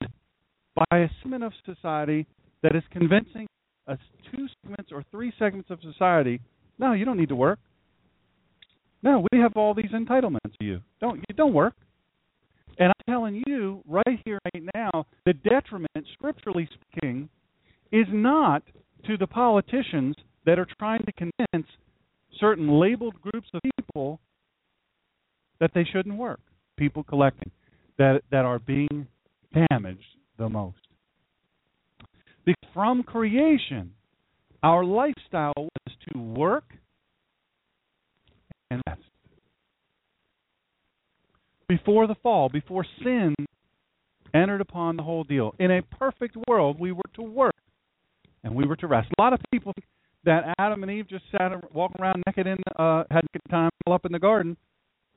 [0.74, 2.26] by a segment of society
[2.62, 3.46] that is convincing
[3.86, 3.98] us
[4.30, 6.40] two segments or three segments of society.
[6.78, 7.58] No, you don't need to work.
[9.02, 10.80] No, we have all these entitlements to you.
[11.00, 11.74] Don't you don't work.
[12.78, 17.28] And I'm telling you right here, right now, the detriment, scripturally speaking,
[17.90, 18.62] is not
[19.06, 20.14] to the politicians
[20.46, 21.68] that are trying to convince
[22.38, 24.20] certain labeled groups of people
[25.60, 26.40] that they shouldn't work.
[26.76, 27.50] People collecting
[27.98, 29.06] that that are being
[29.70, 30.04] damaged
[30.38, 30.78] the most.
[32.44, 33.92] Because from creation,
[34.62, 36.64] our lifestyle was to work
[38.70, 39.00] and rest.
[41.68, 43.34] Before the fall, before sin
[44.34, 47.54] entered upon the whole deal, in a perfect world, we were to work
[48.42, 49.08] and we were to rest.
[49.18, 49.86] A lot of people think
[50.24, 53.92] that Adam and Eve just sat walking around naked in uh had good time all
[53.92, 54.56] up in the garden.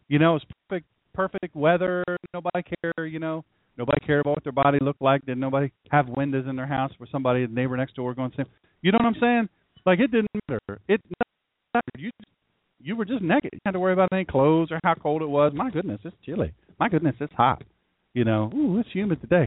[0.07, 3.43] You know, it's perfect perfect weather, nobody cared, you know.
[3.77, 5.25] Nobody cared about what their body looked like.
[5.25, 8.37] Did nobody have windows in their house where somebody, the neighbor next door, going to
[8.37, 8.43] say,
[8.81, 9.49] you know what I'm saying?
[9.85, 10.79] Like it didn't matter.
[10.87, 11.01] It
[11.73, 11.97] mattered.
[11.97, 12.11] You
[12.79, 13.49] you were just naked.
[13.53, 15.51] You had to worry about any clothes or how cold it was.
[15.55, 16.53] My goodness, it's chilly.
[16.79, 17.63] My goodness, it's hot.
[18.13, 19.45] You know, ooh, it's humid today.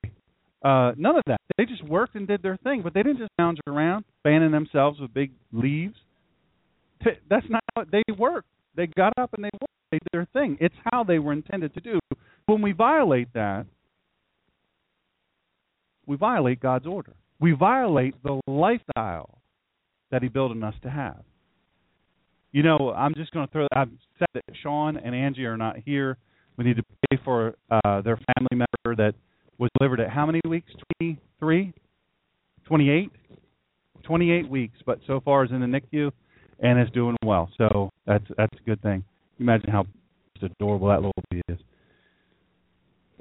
[0.64, 1.40] Uh, none of that.
[1.58, 4.98] They just worked and did their thing, but they didn't just lounge around, fanning themselves
[4.98, 5.96] with big leaves.
[7.28, 8.48] That's not what they worked.
[8.74, 9.72] They got up and they worked.
[9.90, 10.56] They did their thing.
[10.60, 12.00] It's how they were intended to do.
[12.46, 13.66] When we violate that,
[16.06, 17.12] we violate God's order.
[17.44, 19.42] We violate the lifestyle
[20.10, 21.22] that He built in us to have.
[22.52, 23.66] You know, I'm just going to throw.
[23.70, 26.16] I've said that Sean and Angie are not here.
[26.56, 29.12] We need to pray for uh, their family member that
[29.58, 30.72] was delivered at how many weeks?
[30.98, 31.74] 23?
[32.64, 33.10] 28?
[34.04, 36.10] 28 weeks, but so far is in the NICU
[36.60, 37.50] and is doing well.
[37.58, 39.04] So that's that's a good thing.
[39.38, 39.84] Imagine how
[40.40, 41.58] adorable that little baby is.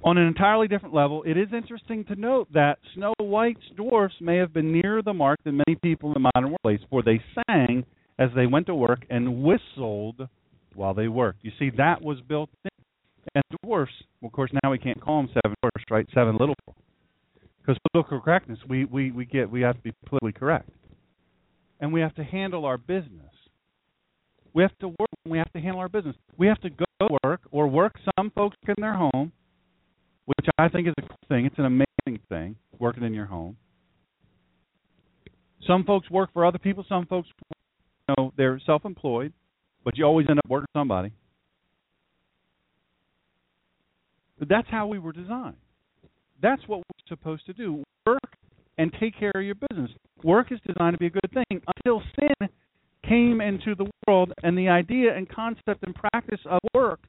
[0.06, 4.36] On an entirely different level, it is interesting to note that Snow White's dwarfs may
[4.36, 7.86] have been nearer the mark than many people in the modern workplace, for they sang
[8.20, 10.28] as they went to work and whistled
[10.76, 11.40] while they worked.
[11.44, 12.70] You see, that was built in.
[13.36, 16.06] And dwarfs, well, of course, now we can't call them seven dwarfs, right?
[16.14, 16.56] Seven little.
[17.62, 20.70] Because political correctness, we, we, we get we have to be politically correct,
[21.80, 23.32] and we have to handle our business.
[24.54, 25.10] We have to work.
[25.26, 26.18] We have to handle our business.
[26.38, 27.96] We have to go work or work.
[28.20, 29.32] Some folks in their home
[30.26, 31.46] which I think is a cool thing.
[31.46, 33.58] It's an amazing thing working in your home.
[35.68, 36.86] Some folks work for other people.
[36.88, 37.30] Some folks,
[38.10, 39.34] you know, they're self-employed,
[39.84, 41.12] but you always end up working for somebody.
[44.40, 45.56] But that's how we were designed.
[46.42, 47.84] That's what we're supposed to do.
[48.06, 48.20] Work
[48.78, 49.92] and take care of your business.
[50.24, 52.50] Work is designed to be a good thing until sin
[53.08, 57.02] came into the world and the idea and concept and practice of work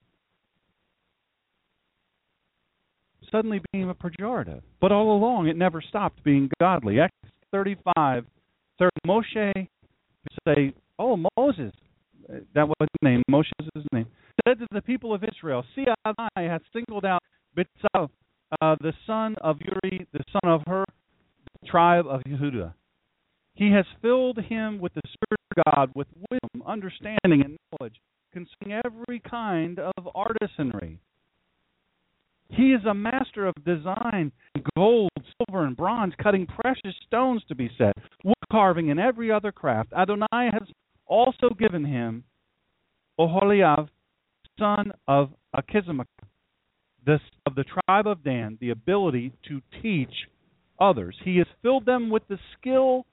[3.35, 4.63] suddenly became a pejorative.
[4.81, 7.01] But all along, it never stopped being godly.
[7.01, 8.27] Exodus 35,
[8.79, 9.69] 30, Moshe
[10.47, 11.73] say, "Oh Moses,
[12.55, 13.23] that was his name.
[13.29, 14.07] Moshe is his name."
[14.47, 17.23] Said to the people of Israel, "See, I have singled out
[17.57, 18.11] Bitzal,
[18.61, 20.85] uh, the son of Uri, the son of Hur,
[21.61, 22.75] the tribe of Yehuda.
[23.55, 28.01] He has filled him with the Spirit of God, with wisdom, understanding, and knowledge
[28.33, 30.99] concerning every kind of artisanry."
[32.57, 34.31] He is a master of design,
[34.77, 39.51] gold, silver, and bronze, cutting precious stones to be set, wood carving, and every other
[39.51, 39.93] craft.
[39.93, 40.69] Adonai has
[41.07, 42.25] also given him
[43.19, 43.89] Oholiav,
[44.59, 46.07] son of Achizamach,
[47.47, 50.15] of the tribe of Dan, the ability to teach
[50.81, 51.17] others.
[51.25, 53.07] He has filled them with the skill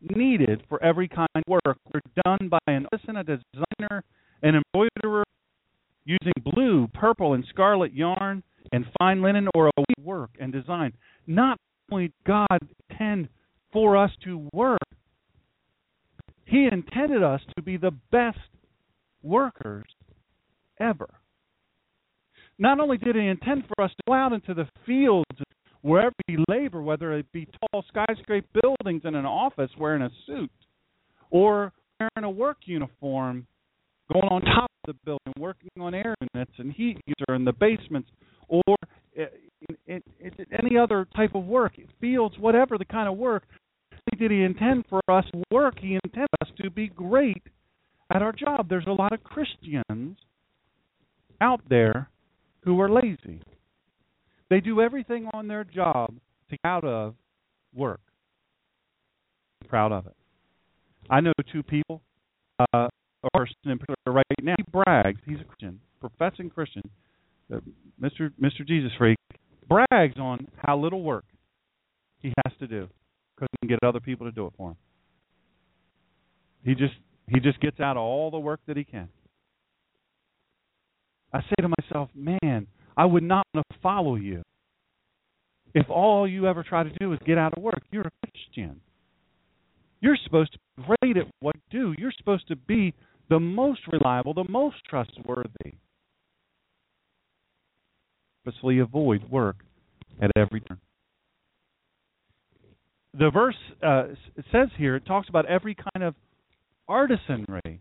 [0.00, 1.78] needed for every kind of work.
[1.92, 4.04] They're done by an artisan, a designer,
[4.42, 5.24] an embroiderer,
[6.04, 10.92] using blue, purple, and scarlet yarn, and fine linen or a work and design.
[11.26, 11.58] Not
[11.90, 12.58] only God
[12.90, 13.28] intend
[13.72, 14.78] for us to work,
[16.44, 18.38] He intended us to be the best
[19.22, 19.86] workers
[20.80, 21.08] ever.
[22.58, 25.26] Not only did He intend for us to go out into the fields
[25.82, 30.50] wherever we labor, whether it be tall skyscraper buildings in an office wearing a suit,
[31.30, 33.46] or wearing a work uniform,
[34.12, 37.52] going on top of the building, working on air units and heat user in the
[37.52, 38.08] basements,
[38.48, 38.76] or
[39.86, 40.02] in,
[40.52, 43.44] any other type of work, fields, whatever the kind of work.
[44.18, 45.78] Did he intend for us to work?
[45.80, 47.42] He intended us to be great
[48.12, 48.68] at our job.
[48.68, 50.18] There's a lot of Christians
[51.40, 52.08] out there
[52.64, 53.42] who are lazy.
[54.50, 56.14] They do everything on their job
[56.50, 57.14] to get out of
[57.74, 58.00] work.
[59.62, 60.16] I'm proud of it.
[61.10, 62.02] I know two people,
[62.58, 62.88] uh,
[63.24, 64.54] a person in particular right now.
[64.56, 65.20] He brags.
[65.26, 66.82] He's a Christian, professing Christian.
[67.52, 67.60] Uh,
[68.00, 68.30] Mr.
[68.40, 68.66] Mr.
[68.66, 69.18] Jesus Freak
[69.68, 71.24] brags on how little work
[72.20, 72.88] he has to do
[73.34, 74.76] because he can get other people to do it for him.
[76.64, 76.94] He just
[77.28, 79.08] he just gets out all the work that he can.
[81.32, 84.42] I say to myself, man, I would not want to follow you
[85.74, 87.82] if all you ever try to do is get out of work.
[87.90, 88.80] You're a Christian.
[90.00, 91.94] You're supposed to be great at what you do.
[91.98, 92.94] You're supposed to be
[93.28, 95.74] the most reliable, the most trustworthy.
[98.48, 99.56] Purposely avoid work
[100.22, 100.78] at every turn.
[103.12, 104.04] The verse uh,
[104.50, 106.14] says here, it talks about every kind of
[106.88, 107.80] artisanry.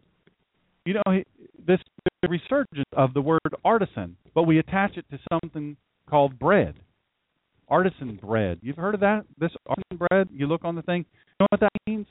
[0.86, 1.24] You know,
[1.66, 1.80] this
[2.28, 5.78] resurgence of the word artisan, but we attach it to something
[6.10, 6.76] called bread.
[7.70, 8.60] Artisan bread.
[8.62, 9.24] You've heard of that?
[9.40, 11.06] This artisan bread, you look on the thing.
[11.40, 12.08] You know what that means?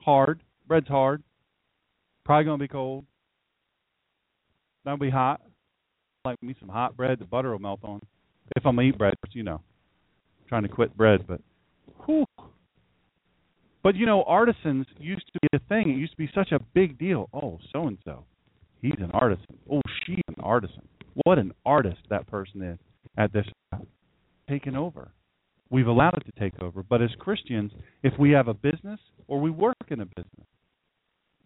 [0.00, 0.40] Hard.
[0.68, 1.22] Bread's hard.
[2.26, 3.06] Probably going to be cold.
[4.84, 5.40] That'll be hot.
[6.26, 8.00] Like me some hot bread, the butter will melt on.
[8.56, 9.60] If I'm gonna eat bread, you know,
[10.40, 11.40] I'm trying to quit bread, but
[12.04, 12.24] whew.
[13.84, 15.88] But you know, artisans used to be a thing.
[15.88, 17.28] It used to be such a big deal.
[17.32, 18.24] Oh, so and so,
[18.82, 19.56] he's an artisan.
[19.70, 20.82] Oh, she's an artisan.
[21.22, 22.78] What an artist that person is
[23.16, 23.46] at this
[24.48, 25.12] taken over.
[25.70, 26.82] We've allowed it to take over.
[26.82, 27.70] But as Christians,
[28.02, 30.46] if we have a business or we work in a business,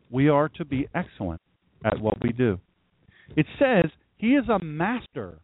[0.08, 1.42] we are to be excellent
[1.84, 2.58] at what we do.
[3.36, 3.90] It says
[4.20, 5.38] he is a master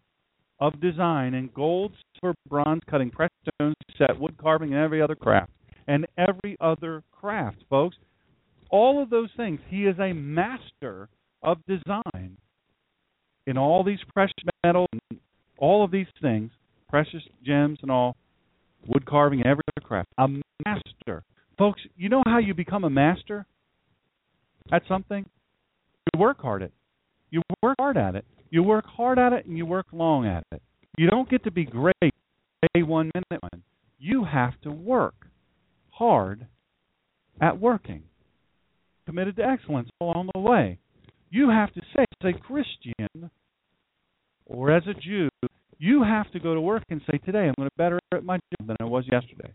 [0.60, 5.14] of design in gold, silver, bronze cutting, pressed stones, set, wood carving, and every other
[5.14, 5.52] craft.
[5.86, 7.96] And every other craft, folks.
[8.70, 9.60] All of those things.
[9.68, 11.08] He is a master
[11.42, 12.36] of design
[13.46, 14.34] in all these precious
[14.64, 15.20] metals and
[15.58, 16.50] all of these things,
[16.88, 18.16] precious gems and all,
[18.86, 20.08] wood carving, and every other craft.
[20.18, 20.26] A
[20.64, 21.22] master.
[21.56, 23.46] Folks, you know how you become a master?
[24.72, 25.24] at something,
[26.12, 26.74] you work hard at it.
[27.30, 28.24] You work hard at it.
[28.56, 30.62] You work hard at it and you work long at it.
[30.96, 33.62] You don't get to be great day one minute one.
[33.98, 35.26] You have to work
[35.90, 36.46] hard
[37.38, 38.04] at working.
[39.04, 40.78] Committed to excellence along the way.
[41.28, 43.30] You have to say, as a Christian
[44.46, 45.28] or as a Jew,
[45.76, 48.36] you have to go to work and say, Today I'm going to better at my
[48.36, 49.52] job than I was yesterday.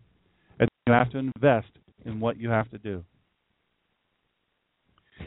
[0.60, 1.72] And you have to invest
[2.06, 3.04] in what you have to do.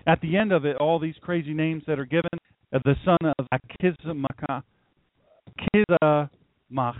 [0.06, 2.38] At the end of it, all these crazy names that are given,
[2.74, 4.62] Uh, the son of Akizamaka
[5.74, 6.96] Akizamach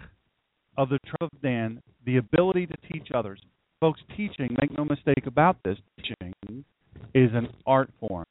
[0.76, 3.40] of the tribe of Dan, the ability to teach others.
[3.80, 6.64] Folks, teaching, make no mistake about this, teaching
[7.14, 8.24] is an art form.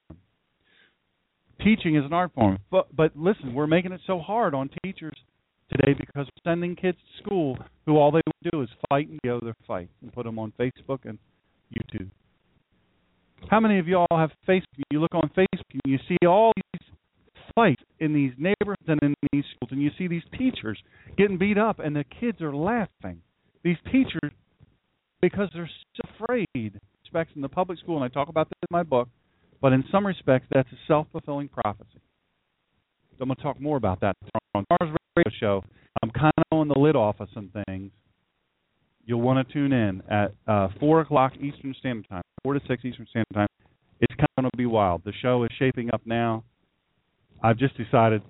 [1.63, 2.60] Teaching is an art form.
[2.71, 5.13] But, but listen, we're making it so hard on teachers
[5.69, 9.39] today because we're sending kids to school who all they do is fight and go
[9.41, 11.17] their fight and put them on Facebook and
[11.75, 12.10] YouTube.
[13.49, 14.84] How many of y'all have Facebook?
[14.91, 16.88] You look on Facebook and you see all these
[17.55, 20.77] fights in these neighborhoods and in these schools, and you see these teachers
[21.17, 23.21] getting beat up, and the kids are laughing.
[23.63, 24.31] These teachers,
[25.21, 28.67] because they're so afraid, respects in the public school, and I talk about this in
[28.71, 29.09] my book,
[29.61, 32.01] but in some respects, that's a self fulfilling prophecy.
[33.17, 34.15] So I'm going to talk more about that
[34.55, 35.63] on tomorrow's radio show.
[36.01, 37.91] I'm kind of on the lid off of some things.
[39.05, 42.83] You'll want to tune in at uh, 4 o'clock Eastern Standard Time four to six
[42.85, 43.47] Eastern Standard Time.
[44.01, 45.01] It's kind of going to be wild.
[45.05, 46.43] The show is shaping up now.
[47.43, 48.21] I've just decided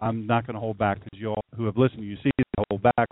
[0.00, 2.62] I'm not going to hold back because you all who have listened, you see, I
[2.68, 3.08] hold back.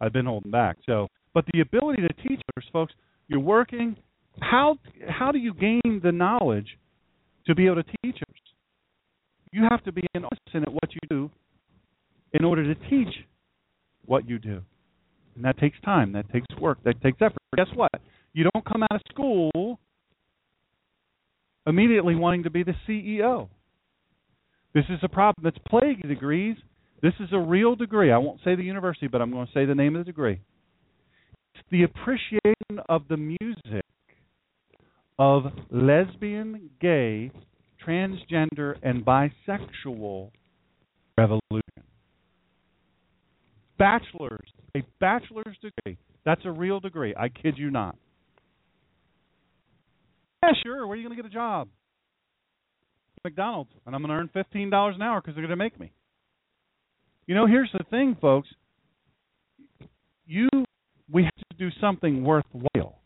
[0.00, 0.76] I've been holding back.
[0.86, 2.92] So, but the ability to teach others, folks,
[3.26, 3.96] you're working.
[4.40, 4.76] How
[5.08, 6.78] how do you gain the knowledge
[7.46, 8.40] to be able to teach others?
[9.50, 11.30] You have to be an artisan at what you do
[12.32, 13.14] in order to teach
[14.04, 14.62] what you do.
[15.34, 17.38] And that takes time, that takes work, that takes effort.
[17.56, 17.90] Guess what?
[18.34, 19.80] You don't come out of school
[21.66, 23.48] immediately wanting to be the CEO.
[24.74, 26.56] This is a problem that's plaguing degrees.
[27.02, 28.12] This is a real degree.
[28.12, 30.40] I won't say the university, but I'm going to say the name of the degree.
[31.54, 33.84] It's the appreciation of the music
[35.18, 37.30] of lesbian, gay,
[37.86, 40.30] transgender, and bisexual
[41.16, 41.62] revolution.
[43.78, 45.96] Bachelor's, a bachelor's degree.
[46.24, 47.14] That's a real degree.
[47.16, 47.96] I kid you not.
[50.42, 50.86] Yeah, sure.
[50.86, 51.68] Where are you going to get a job?
[53.28, 55.78] McDonald's, and I'm going to earn fifteen dollars an hour because they're going to make
[55.78, 55.92] me.
[57.26, 58.48] You know, here's the thing, folks.
[60.26, 60.48] You,
[61.12, 62.98] we have to do something worthwhile.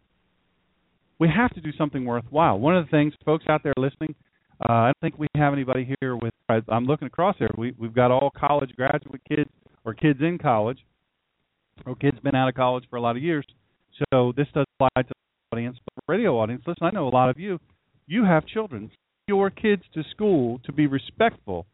[1.18, 2.58] We have to do something worthwhile.
[2.58, 4.14] One of the things, folks out there listening,
[4.60, 6.32] uh, I don't think we have anybody here with.
[6.48, 7.50] I'm looking across there.
[7.56, 9.50] We, we've got all college graduate kids
[9.84, 10.78] or kids in college,
[11.86, 13.44] or kids been out of college for a lot of years.
[14.12, 17.28] So this does apply to the audience, but radio audience, listen, I know a lot
[17.28, 17.58] of you,
[18.06, 18.90] you have children.
[19.28, 21.66] Your kids to school to be respectful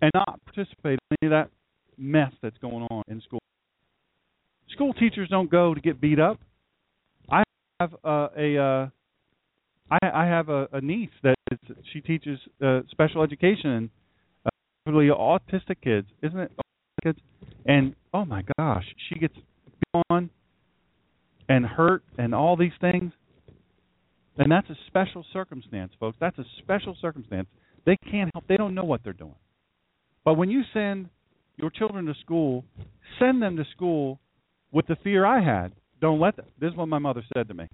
[0.00, 1.50] and not participate in any of that
[1.96, 3.40] mess that's going on in school.
[4.70, 6.38] School teachers don't go to get beat up.
[7.30, 7.42] I
[7.80, 8.88] have uh, a uh,
[9.90, 11.58] I, I have a, a niece that is,
[11.92, 13.90] she teaches uh, special education and
[14.46, 16.52] uh, autistic kids, isn't it?
[17.02, 17.18] Kids,
[17.66, 19.34] and oh my gosh, she gets
[20.10, 20.30] on
[21.48, 23.12] and hurt and all these things.
[24.38, 26.16] And that's a special circumstance, folks.
[26.20, 27.48] That's a special circumstance.
[27.84, 28.46] They can't help.
[28.48, 29.34] They don't know what they're doing.
[30.24, 31.08] But when you send
[31.56, 32.64] your children to school,
[33.18, 34.20] send them to school
[34.70, 35.72] with the fear I had.
[36.00, 36.46] Don't let them.
[36.60, 37.68] This is what my mother said to me.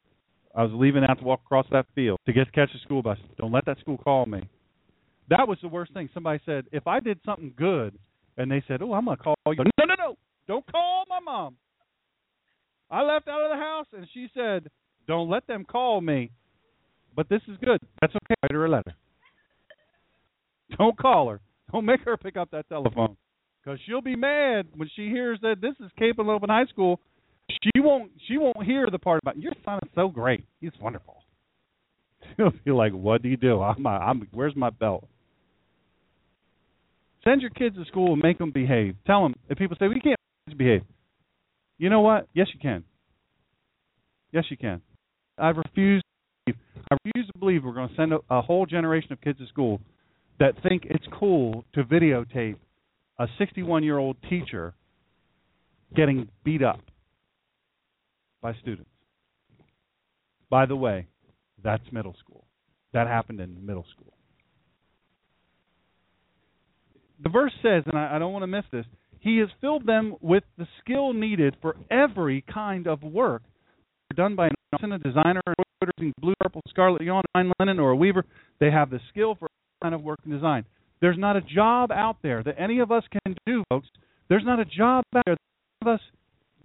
[0.55, 3.19] I was leaving out to walk across that field to get catch the school bus.
[3.39, 4.49] Don't let that school call me.
[5.31, 6.09] That was the worst thing.
[6.13, 7.97] Somebody said if I did something good,
[8.37, 10.17] and they said, "Oh, I'm gonna call you." No, no, no!
[10.47, 11.57] Don't call my mom.
[12.91, 14.71] I left out of the house, and she said,
[15.07, 16.31] "Don't let them call me."
[17.19, 17.81] But this is good.
[18.01, 18.35] That's okay.
[18.45, 18.95] Write her a letter.
[20.79, 21.41] Don't call her.
[21.73, 23.17] Don't make her pick up that telephone
[23.61, 27.01] because she'll be mad when she hears that this is Cape and Open High School.
[27.51, 28.13] She won't.
[28.29, 30.45] She won't hear the part about your son is so great.
[30.61, 31.17] He's wonderful.
[32.37, 33.63] She'll be like, "What do you do?
[33.63, 33.85] I'm.
[33.85, 34.29] I'm.
[34.31, 35.09] Where's my belt?"
[37.25, 38.95] Send your kids to school and make them behave.
[39.09, 39.35] Tell them.
[39.51, 40.17] If people say we can't
[40.57, 40.83] behave,
[41.79, 42.29] you know what?
[42.33, 42.85] Yes, you can.
[44.31, 44.83] Yes, you can.
[45.37, 46.05] I refuse.
[46.91, 49.47] I refuse to believe we're going to send a, a whole generation of kids to
[49.47, 49.81] school
[50.39, 52.57] that think it's cool to videotape
[53.19, 54.75] a 61 year old teacher
[55.95, 56.81] getting beat up
[58.41, 58.91] by students.
[60.51, 61.07] By the way,
[61.63, 62.45] that's middle school.
[62.93, 64.13] That happened in middle school.
[67.23, 68.87] The verse says, and I, I don't want to miss this,
[69.21, 73.43] He has filled them with the skill needed for every kind of work
[74.15, 77.97] done by an artisan, a designer, embroidering blue, purple, scarlet, yarn, fine linen, or a
[77.97, 78.25] weaver.
[78.61, 79.49] They have the skill for
[79.83, 80.65] kind of work and design.
[81.01, 83.89] There's not a job out there that any of us can do, folks.
[84.29, 86.01] There's not a job out there that any of us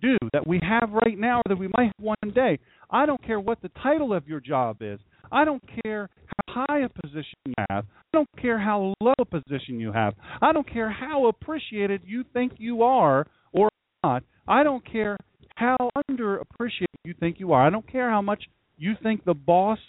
[0.01, 2.59] do that we have right now or that we might have one day.
[2.89, 4.99] I don't care what the title of your job is.
[5.31, 6.09] I don't care
[6.47, 7.85] how high a position you have.
[7.85, 10.13] I don't care how low a position you have.
[10.41, 13.69] I don't care how appreciated you think you are or
[14.03, 14.23] not.
[14.47, 15.17] I don't care
[15.55, 15.77] how
[16.09, 17.65] underappreciated you think you are.
[17.65, 18.43] I don't care how much
[18.77, 19.79] you think the boss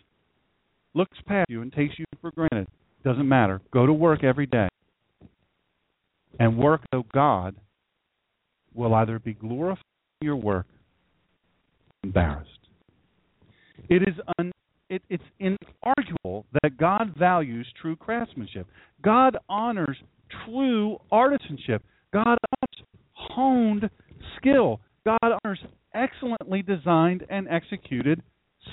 [0.95, 2.69] looks past you and takes you for granted.
[3.05, 3.61] Doesn't matter.
[3.73, 4.69] Go to work every day
[6.39, 7.57] and work so God
[8.75, 9.83] will either be glorified
[10.21, 12.51] in your work or embarrassed.
[13.89, 14.53] It is un,
[14.89, 18.67] it, it's inarguable that God values true craftsmanship.
[19.03, 19.97] God honors
[20.47, 21.81] true artisanship.
[22.13, 23.91] God honors honed
[24.37, 24.81] skill.
[25.05, 25.61] God honors
[25.95, 28.23] excellently designed and executed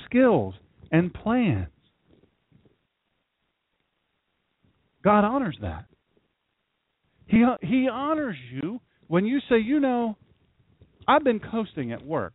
[0.05, 0.53] skills
[0.91, 1.67] and plans.
[5.03, 5.86] God honors that.
[7.27, 10.17] He he honors you when you say, you know,
[11.07, 12.34] I've been coasting at work.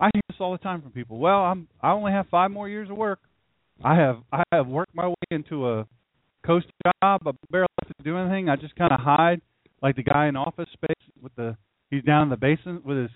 [0.00, 1.18] I hear this all the time from people.
[1.18, 3.20] Well, I'm I only have five more years of work.
[3.84, 5.86] I have I have worked my way into a
[6.44, 7.22] coast job.
[7.26, 8.48] I barely have to do anything.
[8.48, 9.40] I just kind of hide,
[9.82, 11.56] like the guy in Office Space with the
[11.90, 13.10] he's down in the basement with his.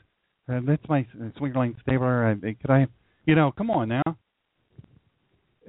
[0.49, 1.05] Uh, that's my
[1.41, 2.29] Swingline stapler.
[2.29, 2.87] I, could I,
[3.25, 4.17] you know, come on now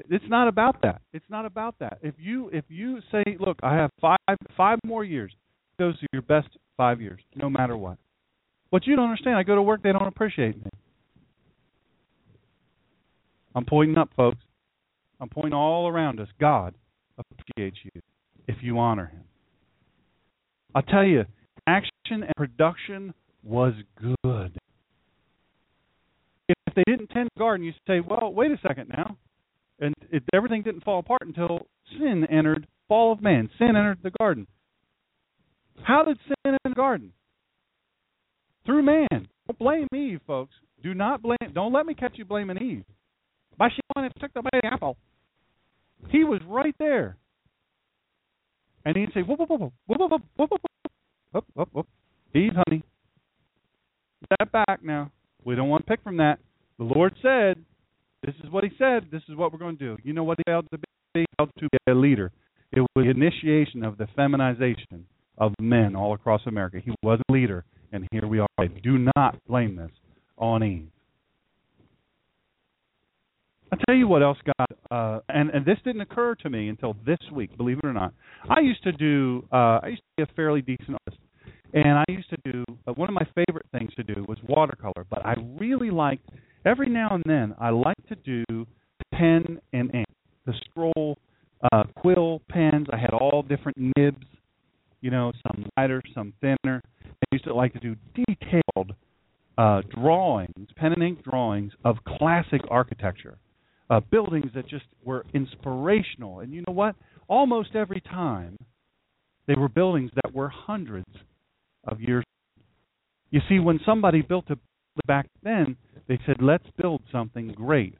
[0.09, 1.01] it's not about that.
[1.13, 1.99] It's not about that.
[2.01, 4.17] If you if you say, look, I have five
[4.55, 5.33] five more years,
[5.79, 7.97] those are your best five years, no matter what.
[8.71, 9.37] But you don't understand.
[9.37, 10.69] I go to work, they don't appreciate me.
[13.55, 14.37] I'm pointing up, folks.
[15.19, 16.27] I'm pointing all around us.
[16.39, 16.75] God
[17.17, 18.01] appreciates you
[18.47, 19.23] if you honor Him.
[20.77, 21.25] I'll tell you,
[21.65, 23.13] action and production
[23.43, 24.57] was good.
[26.47, 29.17] If they didn't tend the garden, you say, well, wait a second now
[29.79, 31.67] and it, everything didn't fall apart until
[31.97, 33.49] sin entered fall of man.
[33.57, 34.47] Sin entered the garden.
[35.83, 37.13] How did sin enter the garden?
[38.65, 39.07] Through man.
[39.11, 40.55] Don't blame Eve, folks.
[40.83, 41.53] Do not blame.
[41.53, 42.85] Don't let me catch you blaming Eve.
[43.57, 44.97] By she wanted to took the apple.
[46.09, 47.17] He was right there,
[48.85, 50.61] and he'd say, "Whoop whoop whoop whoop whoop whoop whoop
[51.33, 51.41] Oh, oh, oh.
[51.41, 51.87] whoop whoop whoop."
[52.35, 52.83] Eve, honey,
[54.25, 55.11] step back now.
[55.43, 56.39] We don't want to pick from that.
[56.77, 57.63] The Lord said,
[58.23, 59.07] this is what he said.
[59.11, 59.97] This is what we're going to do.
[60.03, 60.83] You know what he failed to be?
[61.13, 62.31] He failed to be a leader.
[62.71, 65.05] It was the initiation of the feminization
[65.37, 66.79] of men all across America.
[66.83, 68.47] He was a leader, and here we are.
[68.59, 69.91] I Do not blame this
[70.37, 70.89] on Eve.
[73.71, 76.95] I'll tell you what else got, uh, and and this didn't occur to me until
[77.05, 77.55] this week.
[77.57, 78.13] Believe it or not,
[78.49, 79.45] I used to do.
[79.51, 81.21] Uh, I used to be a fairly decent artist,
[81.73, 82.63] and I used to do.
[82.87, 86.29] Uh, one of my favorite things to do was watercolor, but I really liked
[86.65, 88.65] every now and then I like to do
[89.13, 90.07] pen and ink.
[90.45, 91.17] The scroll
[91.71, 92.87] uh, quill pens.
[92.91, 94.25] I had all different nibs,
[95.01, 96.81] you know, some lighter, some thinner.
[97.05, 98.93] I used to like to do detailed
[99.57, 103.37] uh, drawings, pen and ink drawings of classic architecture,
[103.89, 106.39] uh, buildings that just were inspirational.
[106.39, 106.95] And you know what?
[107.27, 108.57] Almost every time,
[109.47, 111.13] they were buildings that were hundreds
[111.85, 112.23] of years.
[113.31, 114.57] You see, when somebody built a
[115.05, 115.77] back then,
[116.07, 117.95] They said, let's build something great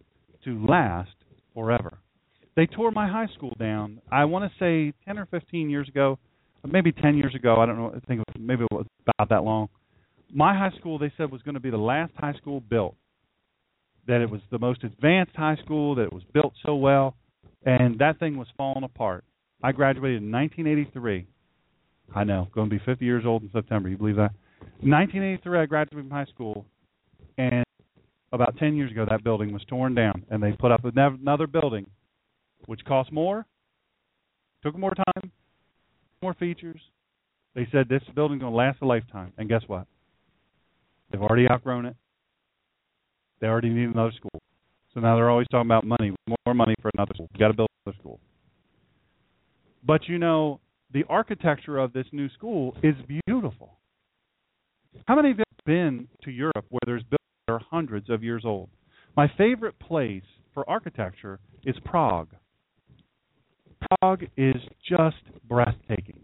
[0.46, 1.12] to last
[1.54, 2.00] forever.
[2.56, 4.02] They tore my high school down.
[4.12, 6.18] I want to say 10 or 15 years ago,
[6.66, 7.58] maybe 10 years ago.
[7.58, 7.94] I don't know.
[7.96, 9.68] I think maybe it was about that long.
[10.34, 12.96] My high school, they said, was going to be the last high school built.
[14.08, 15.96] That it was the most advanced high school.
[15.96, 17.16] That it was built so well,
[17.66, 19.24] and that thing was falling apart.
[19.62, 21.28] I graduated in 1983.
[22.16, 23.90] I know, going to be 50 years old in September.
[23.90, 24.32] You believe that?
[24.82, 26.66] 1983, I graduated from high school,
[27.38, 27.66] and
[28.32, 31.86] about 10 years ago, that building was torn down, and they put up another building,
[32.66, 33.46] which cost more,
[34.64, 35.32] took more time,
[36.22, 36.80] more features.
[37.56, 39.88] They said this building's going to last a lifetime, and guess what?
[41.12, 41.96] They've already outgrown it.
[43.40, 44.42] They already need another school,
[44.94, 46.14] so now they're always talking about money,
[46.46, 47.28] more money for another school.
[47.34, 48.20] You got to build another school.
[49.86, 50.60] But you know,
[50.94, 52.96] the architecture of this new school is
[53.28, 53.78] beautiful.
[55.06, 58.24] How many of you have been to Europe where there's buildings that are hundreds of
[58.24, 58.70] years old?
[59.16, 60.24] My favorite place
[60.54, 62.30] for architecture is Prague.
[64.02, 64.56] Prague is
[64.88, 65.18] just
[65.48, 66.20] breathtaking.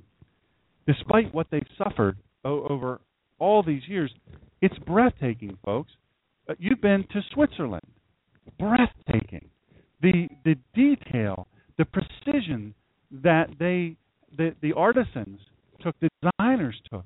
[0.88, 3.00] Despite what they've suffered over
[3.40, 4.12] all these years,
[4.62, 5.92] it's breathtaking, folks.
[6.50, 7.86] Uh, you've been to Switzerland.
[8.60, 9.50] Breathtaking.
[10.02, 12.74] The the detail, the precision
[13.12, 13.96] that they
[14.38, 15.40] the the artisans
[15.82, 17.06] took, the designers took,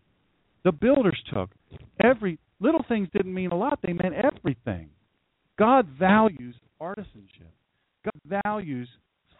[0.63, 1.49] the builders took.
[2.03, 4.89] Every little things didn't mean a lot; they meant everything.
[5.59, 7.53] God values artisanship.
[8.03, 8.89] God values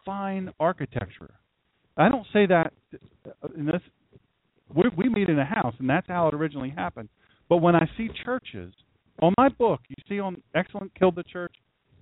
[0.06, 1.34] fine architecture.
[1.96, 2.74] I don't say that
[3.56, 3.82] in this.
[4.74, 7.10] We, we meet in a house, and that's how it originally happened.
[7.50, 8.74] But when I see churches,
[9.22, 11.54] on my book, you see on Excellence Killed the Church,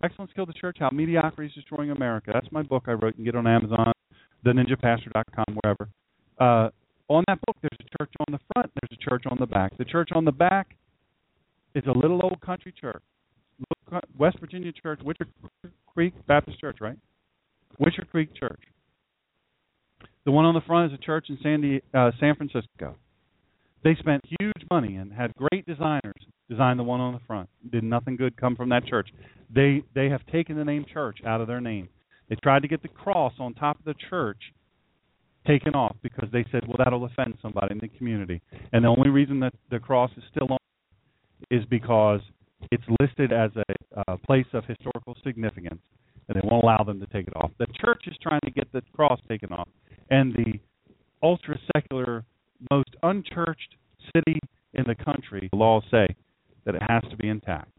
[0.03, 2.31] Excellence Killed the Church, How Mediocrity is Destroying America.
[2.33, 3.15] That's my book I wrote.
[3.17, 3.91] You can get on Amazon,
[4.45, 5.89] theninjapastor.com, wherever.
[6.39, 6.69] Uh,
[7.07, 9.77] on that book, there's a church on the front, there's a church on the back.
[9.77, 10.75] The church on the back
[11.73, 13.01] is a little old country church.
[14.17, 15.27] West Virginia Church, Witcher
[15.87, 16.97] Creek Baptist Church, right?
[17.79, 18.59] Witcher Creek Church.
[20.25, 22.95] The one on the front is a church in San, uh, San Francisco.
[23.83, 26.13] They spent huge money and had great designers
[26.49, 27.49] design the one on the front.
[27.71, 29.09] Did nothing good come from that church.
[29.53, 31.89] They they have taken the name church out of their name.
[32.29, 34.39] They tried to get the cross on top of the church
[35.45, 38.41] taken off because they said, well, that'll offend somebody in the community.
[38.73, 40.57] And the only reason that the cross is still on
[41.51, 42.21] is because
[42.71, 45.81] it's listed as a uh, place of historical significance,
[46.27, 47.51] and they won't allow them to take it off.
[47.59, 49.67] The church is trying to get the cross taken off,
[50.09, 50.59] and the
[51.21, 52.23] ultra secular,
[52.71, 53.75] most unchurched
[54.15, 54.39] city
[54.73, 56.07] in the country, the laws say
[56.65, 57.71] that it has to be intact.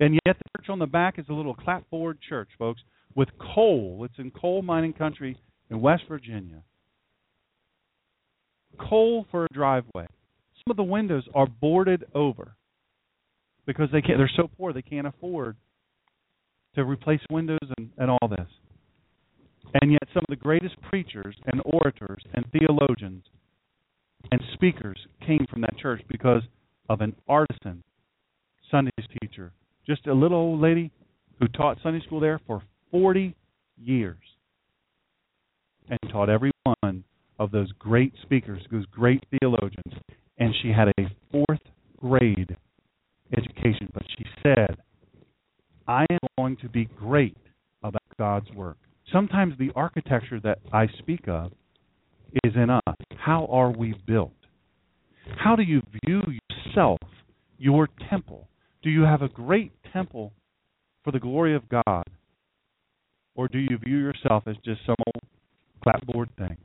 [0.00, 2.82] And yet, the church on the back is a little clapboard church, folks,
[3.14, 4.02] with coal.
[4.04, 5.38] It's in coal mining country
[5.70, 6.62] in West Virginia.
[8.78, 10.06] Coal for a driveway.
[10.54, 12.56] Some of the windows are boarded over
[13.66, 14.18] because they can't.
[14.18, 15.56] They're so poor they can't afford
[16.74, 18.48] to replace windows and, and all this.
[19.80, 23.24] And yet, some of the greatest preachers and orators and theologians
[24.30, 26.42] and speakers came from that church because
[26.88, 27.82] of an artisan
[28.70, 29.52] Sunday teacher,
[29.86, 30.90] just a little old lady
[31.38, 33.34] who taught Sunday school there for 40
[33.78, 34.16] years
[35.88, 36.50] and taught every
[36.82, 37.04] one
[37.38, 39.94] of those great speakers, those great theologians.
[40.38, 41.60] And she had a fourth
[41.98, 42.56] grade
[43.36, 44.76] education, but she said,
[45.86, 47.36] I am going to be great
[47.82, 48.76] about God's work.
[49.12, 51.52] Sometimes the architecture that I speak of
[52.44, 52.96] is in us.
[53.16, 54.32] How are we built?
[55.36, 56.22] How do you view
[56.76, 56.98] yourself,
[57.58, 58.48] your temple?
[58.82, 60.32] Do you have a great temple
[61.02, 62.04] for the glory of God?
[63.34, 65.22] Or do you view yourself as just some old
[65.82, 66.56] clapboard thing?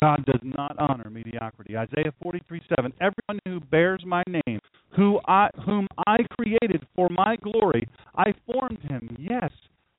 [0.00, 1.76] God does not honor mediocrity.
[1.76, 2.92] Isaiah 43 7.
[3.00, 4.60] Everyone who bears my name,
[4.94, 9.16] who I, whom I created for my glory, I formed him.
[9.18, 9.50] Yes,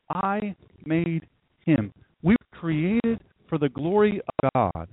[0.09, 1.27] I made
[1.65, 1.91] him.
[2.23, 3.19] We were created
[3.49, 4.87] for the glory of God.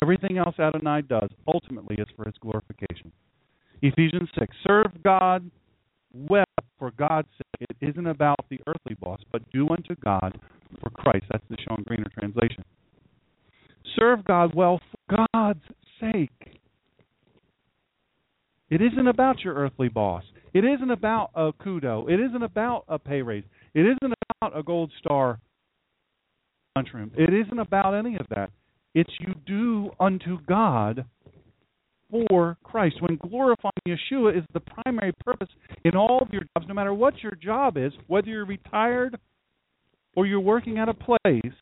[0.00, 3.12] Everything else Adonai does ultimately is for his glorification.
[3.82, 4.54] Ephesians 6.
[4.66, 5.50] Serve God
[6.12, 6.44] well
[6.78, 7.68] for God's sake.
[7.80, 10.38] It isn't about the earthly boss, but do unto God
[10.82, 11.26] for Christ.
[11.30, 12.64] That's the Shawn Greener translation.
[13.98, 15.62] Serve God well for God's
[16.00, 16.60] sake.
[18.70, 20.24] It isn't about your earthly boss.
[20.52, 22.10] It isn't about a kudo.
[22.10, 23.44] It isn't about a pay raise.
[23.74, 25.40] It isn't about a gold star
[26.74, 27.12] lunchroom.
[27.16, 28.50] It isn't about any of that.
[28.94, 31.04] It's you do unto God
[32.10, 32.96] for Christ.
[33.00, 35.48] When glorifying Yeshua is the primary purpose
[35.84, 39.18] in all of your jobs, no matter what your job is, whether you're retired
[40.14, 41.54] or you're working at a place,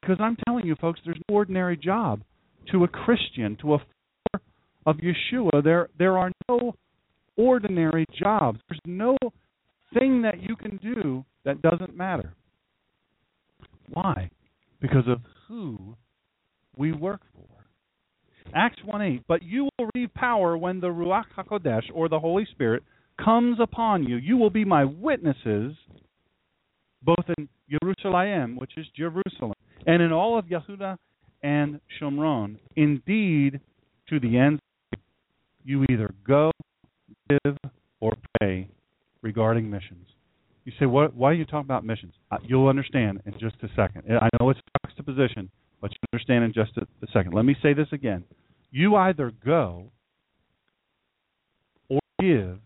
[0.00, 2.22] because I'm telling you, folks, there's no ordinary job
[2.72, 4.42] to a Christian, to a follower
[4.86, 5.62] of Yeshua.
[5.62, 6.74] There, there are no
[7.36, 8.58] ordinary jobs.
[8.68, 9.16] There's no
[9.96, 12.34] thing that you can do that doesn't matter.
[13.92, 14.30] Why?
[14.80, 15.18] Because of
[15.50, 15.96] who
[16.76, 17.46] we work for.
[18.54, 22.46] Acts 1 8, but you will receive power when the Ruach HaKodesh, or the Holy
[22.52, 22.82] Spirit,
[23.22, 24.16] comes upon you.
[24.16, 25.74] You will be my witnesses
[27.02, 29.54] both in Jerusalem, which is Jerusalem,
[29.86, 30.96] and in all of Yehuda
[31.42, 32.58] and Shomron.
[32.76, 33.60] Indeed,
[34.08, 34.60] to the end,
[35.64, 36.50] you either go,
[37.30, 37.56] live,
[38.00, 38.68] or pray
[39.22, 40.06] regarding missions.
[40.64, 42.12] You say, what, why are you talking about missions?
[42.30, 44.02] Uh, you'll understand in just a second.
[44.08, 45.50] I know it's juxtaposition,
[45.80, 47.32] but you understand in just a, a second.
[47.32, 48.24] Let me say this again.
[48.70, 49.90] You either go
[51.88, 52.58] or give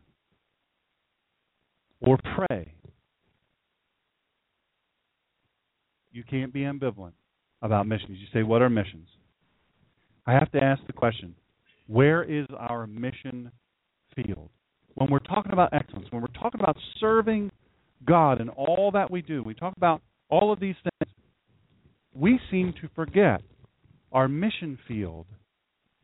[2.00, 2.74] or pray.
[6.12, 7.12] You can't be ambivalent
[7.62, 8.18] about missions.
[8.18, 9.08] You say, What are missions?
[10.26, 11.34] I have to ask the question
[11.86, 13.50] where is our mission
[14.16, 14.48] field?
[14.94, 17.50] When we're talking about excellence, when we're talking about serving
[18.06, 21.12] God in all that we do, we talk about all of these things,
[22.14, 23.40] we seem to forget
[24.12, 25.26] our mission field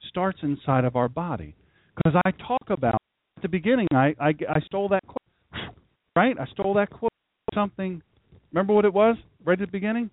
[0.09, 1.55] starts inside of our body.
[1.97, 3.01] Because I talk about
[3.37, 5.75] at the beginning, I, I, I stole that quote,
[6.17, 6.37] right?
[6.39, 7.11] I stole that quote.
[7.55, 8.01] Something.
[8.53, 10.09] Remember what it was right at the beginning?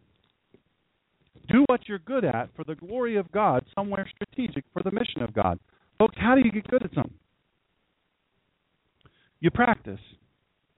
[1.50, 5.22] Do what you're good at for the glory of God, somewhere strategic for the mission
[5.22, 5.60] of God.
[6.00, 7.14] Folks, how do you get good at something?
[9.40, 10.00] You practice.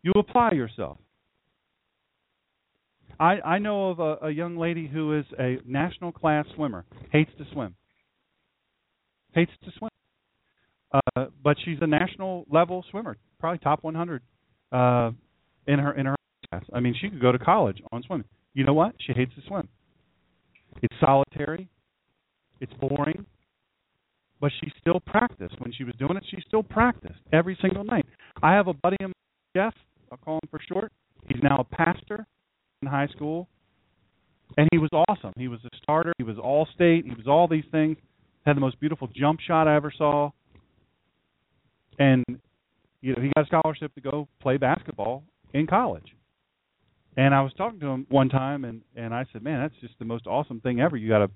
[0.04, 0.97] You apply yourself.
[3.20, 7.32] I, I know of a, a young lady who is a national class swimmer, hates
[7.38, 7.76] to swim.
[9.34, 9.89] Hates to swim.
[10.91, 14.22] Uh, but she's a national level swimmer, probably top 100
[14.72, 15.12] uh,
[15.68, 16.16] in her in her
[16.50, 16.64] class.
[16.74, 18.26] I mean, she could go to college on swimming.
[18.54, 18.95] You know what?
[19.06, 19.68] She hates to swim.
[20.82, 21.68] It's solitary.
[22.62, 23.26] It's boring.
[24.41, 25.60] But she still practiced.
[25.60, 28.06] When she was doing it, she still practiced every single night.
[28.41, 29.14] I have a buddy of mine,
[29.56, 29.74] Jeff,
[30.12, 30.91] I'll call him for short.
[31.28, 32.26] He's now a pastor
[32.82, 33.47] in high school.
[34.57, 35.34] And he was awesome.
[35.38, 36.14] He was a starter.
[36.18, 37.05] He was all state.
[37.05, 37.97] He was all these things.
[38.45, 40.32] Had the most beautiful jump shot I ever saw.
[41.99, 42.24] And
[43.01, 46.16] you know, he got a scholarship to go play basketball in college.
[47.18, 49.97] And I was talking to him one time, and and I said, "Man, that's just
[49.99, 50.95] the most awesome thing ever.
[50.95, 51.30] You got a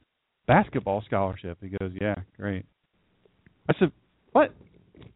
[0.47, 2.65] basketball scholarship." He goes, "Yeah, great."
[3.67, 3.91] I said,
[4.31, 4.53] "What?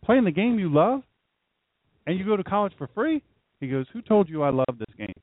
[0.03, 1.03] Playing the game you love,
[2.05, 3.23] and you go to college for free?"
[3.59, 5.13] He goes, "Who told you I love this game?"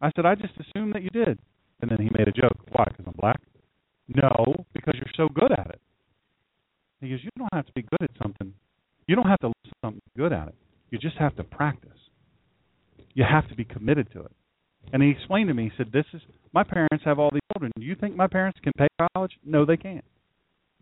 [0.00, 1.38] I said, "I just assumed that you did."
[1.80, 2.58] And then he made a joke.
[2.72, 2.84] Why?
[2.88, 3.40] Because I'm black?
[4.08, 5.80] No, because you're so good at it.
[7.00, 8.52] He goes, "You don't have to be good at something.
[9.06, 10.54] You don't have to learn something good at it.
[10.90, 12.00] You just have to practice."
[13.14, 14.32] You have to be committed to it.
[14.92, 16.22] And he explained to me, he said, This is
[16.52, 17.72] my parents have all these children.
[17.76, 19.32] Do you think my parents can pay college?
[19.44, 20.04] No, they can't.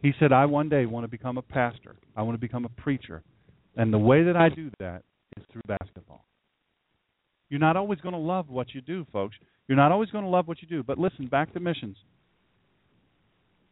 [0.03, 1.97] He said, I one day want to become a pastor.
[2.17, 3.23] I want to become a preacher.
[3.77, 5.03] And the way that I do that
[5.39, 6.25] is through basketball.
[7.49, 9.37] You're not always going to love what you do, folks.
[9.67, 10.83] You're not always going to love what you do.
[10.83, 11.97] But listen, back to missions.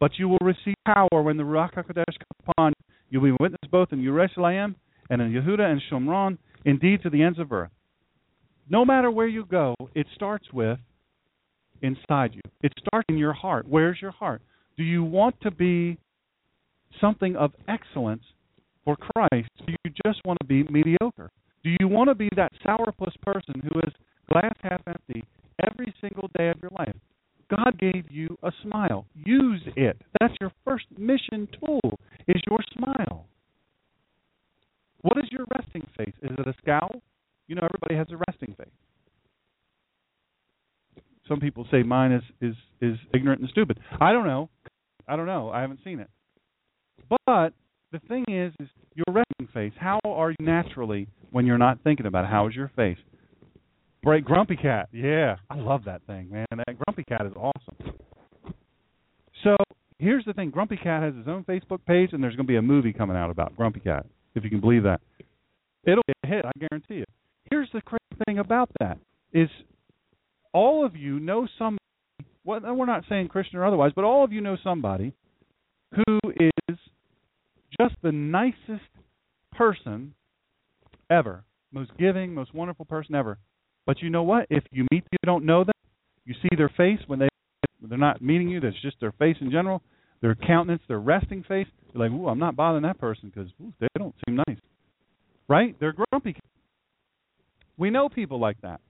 [0.01, 2.95] But you will receive power when the Ruach HaKodesh comes upon you.
[3.09, 4.77] You'll be witness both in Jerusalem
[5.11, 7.71] and in Yehuda and Shomron, indeed to the ends of earth
[8.69, 10.79] no matter where you go, it starts with
[11.83, 12.41] inside you.
[12.63, 13.67] It starts in your heart.
[13.69, 14.43] Where's your heart?
[14.77, 15.99] Do you want to be
[17.01, 18.23] something of excellence
[18.85, 19.49] for Christ?
[19.67, 21.31] Do you just want to be mediocre?
[21.67, 23.93] Do you want to be that sourpuss person who is
[24.31, 25.25] glass half empty
[25.67, 26.95] every single day of your life?
[27.51, 29.05] God gave you a smile.
[29.17, 30.01] Use it.
[30.21, 31.99] That's your first mission tool
[32.29, 33.27] is your smile.
[35.01, 36.15] What is your resting face?
[36.23, 37.03] Is it a scowl?
[37.49, 38.69] You know, everybody has a resting face.
[41.27, 43.81] Some people say mine is is is ignorant and stupid.
[44.01, 44.51] I don't know.
[45.09, 45.51] I don't know.
[45.51, 46.11] I haven't seen it.
[47.27, 47.55] But
[47.93, 49.73] the thing is, is your resting face.
[49.79, 52.31] How are you naturally when you're not thinking about it?
[52.31, 52.99] How is your face?
[54.05, 54.89] Great grumpy cat.
[54.93, 56.47] Yeah, I love that thing, man.
[56.51, 57.95] That grumpy cat is awesome.
[59.43, 59.57] So
[59.99, 62.57] here's the thing: Grumpy Cat has his own Facebook page, and there's going to be
[62.57, 65.01] a movie coming out about Grumpy Cat, if you can believe that.
[65.85, 67.05] It'll be a hit, I guarantee you.
[67.51, 68.99] Here's the crazy thing about that
[69.33, 69.49] is
[70.53, 71.79] all of you know somebody.
[72.45, 75.13] Well, we're not saying Christian or otherwise, but all of you know somebody
[75.95, 76.66] who is
[77.81, 78.89] just the nicest
[79.53, 80.15] person
[81.11, 83.39] ever, most giving, most wonderful person ever.
[83.87, 84.47] But you know what?
[84.51, 85.75] If you meet people you don't know them,
[86.25, 87.29] you see their face when they
[87.83, 88.61] they're not meeting you.
[88.61, 89.83] That's just their face in general,
[90.21, 91.69] their countenance, their resting face.
[91.93, 93.51] You're like, ooh, I'm not bothering that person because
[93.81, 94.59] they don't seem nice,
[95.49, 95.77] right?
[95.79, 96.37] They're grumpy.
[97.77, 98.81] We know people like that.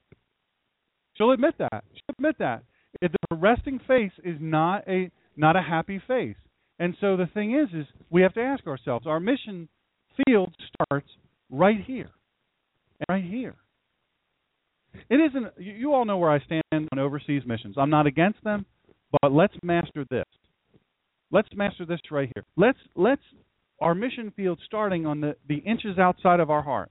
[1.17, 1.85] She'll admit that.
[1.93, 2.63] She'll admit that.
[3.03, 6.37] If the resting face is not a not a happy face.
[6.79, 9.69] And so the thing is is we have to ask ourselves, our mission
[10.25, 11.09] field starts
[11.51, 12.11] right here.
[13.09, 13.57] Right here.
[15.11, 16.63] It isn't you all know where I stand
[16.93, 17.77] on overseas missions.
[17.79, 18.65] I'm not against them,
[19.21, 20.25] but let's master this.
[21.31, 22.45] Let's master this right here.
[22.57, 23.23] Let's let's
[23.81, 26.91] our mission field starting on the, the inches outside of our heart.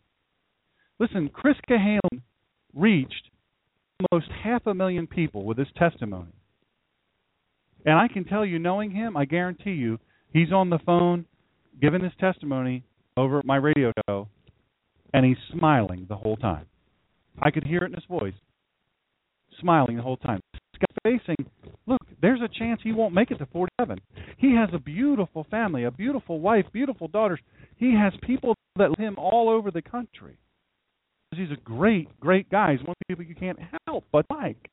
[0.99, 2.21] Listen, Chris Cahalan
[2.73, 3.29] reached
[4.11, 6.31] almost half a million people with his testimony.
[7.86, 9.99] And I can tell you, knowing him, I guarantee you,
[10.33, 11.25] he's on the phone
[11.79, 12.83] giving his testimony
[13.17, 14.27] over my radio show,
[15.13, 16.65] and he's smiling the whole time.
[17.41, 18.33] I could hear it in his voice,
[19.59, 20.41] smiling the whole time.
[21.03, 21.36] Facing,
[21.86, 24.01] look, there's a chance he won't make it to 47.
[24.38, 27.39] He has a beautiful family, a beautiful wife, beautiful daughters.
[27.77, 30.38] He has people that love him all over the country.
[31.36, 32.71] He's a great, great guy.
[32.71, 34.69] He's one of the people you can't help but like.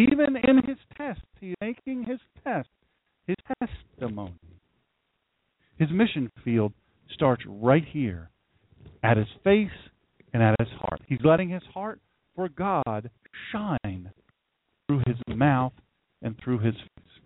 [0.00, 2.68] Even in his test, he's making his test,
[3.26, 4.34] his testimony.
[5.78, 6.72] His mission field
[7.12, 8.30] starts right here
[9.02, 9.70] at his face
[10.32, 11.00] and at his heart.
[11.06, 12.00] He's letting his heart
[12.34, 13.10] for God
[13.50, 14.10] shine
[14.86, 15.72] through his mouth
[16.22, 17.22] and through his face.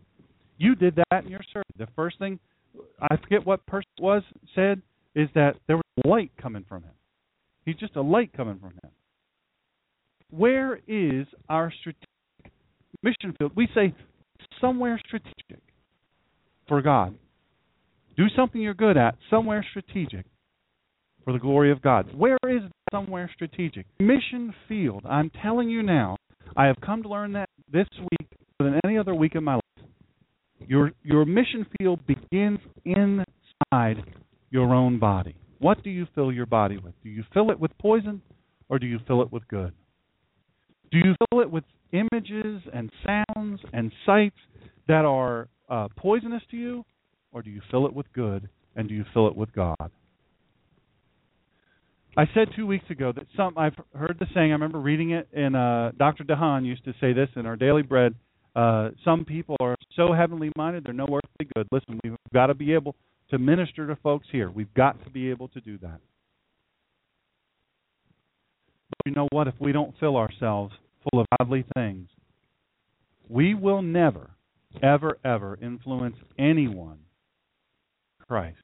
[0.58, 1.64] You did that in your survey.
[1.78, 2.38] The first thing,
[3.00, 4.22] I forget what person was
[4.54, 4.80] said,
[5.14, 6.92] is that there was light coming from him.
[7.64, 8.90] He's just a light coming from him.
[10.30, 12.08] Where is our strategic
[13.02, 13.52] mission field?
[13.54, 13.94] We say
[14.60, 15.62] somewhere strategic
[16.68, 17.14] for God.
[18.16, 20.26] Do something you're good at, somewhere strategic
[21.24, 22.14] for the glory of God.
[22.14, 23.86] Where is somewhere strategic?
[24.00, 25.04] Mission field.
[25.08, 26.16] I'm telling you now,
[26.56, 28.28] I have come to learn that this week
[28.60, 29.62] more than any other week in my life.
[30.66, 34.04] Your your mission field begins inside
[34.50, 35.34] your own body.
[35.58, 36.94] What do you fill your body with?
[37.02, 38.20] Do you fill it with poison
[38.68, 39.72] or do you fill it with good?
[40.90, 44.36] Do you fill it with images and sounds and sights
[44.88, 46.84] that are uh, poisonous to you
[47.32, 49.90] or do you fill it with good and do you fill it with God?
[52.16, 54.50] I said two weeks ago that some I've heard the saying.
[54.50, 56.24] I remember reading it, and uh, Dr.
[56.24, 58.14] DeHaan used to say this in our daily bread.
[58.54, 61.66] Uh, some people are so heavenly minded they're no earthly good.
[61.72, 62.94] Listen, we've got to be able
[63.30, 64.50] to minister to folks here.
[64.50, 66.00] We've got to be able to do that.
[68.90, 69.48] But you know what?
[69.48, 70.74] If we don't fill ourselves
[71.10, 72.08] full of godly things,
[73.28, 74.30] we will never,
[74.82, 76.98] ever, ever influence anyone
[78.26, 78.58] Christ.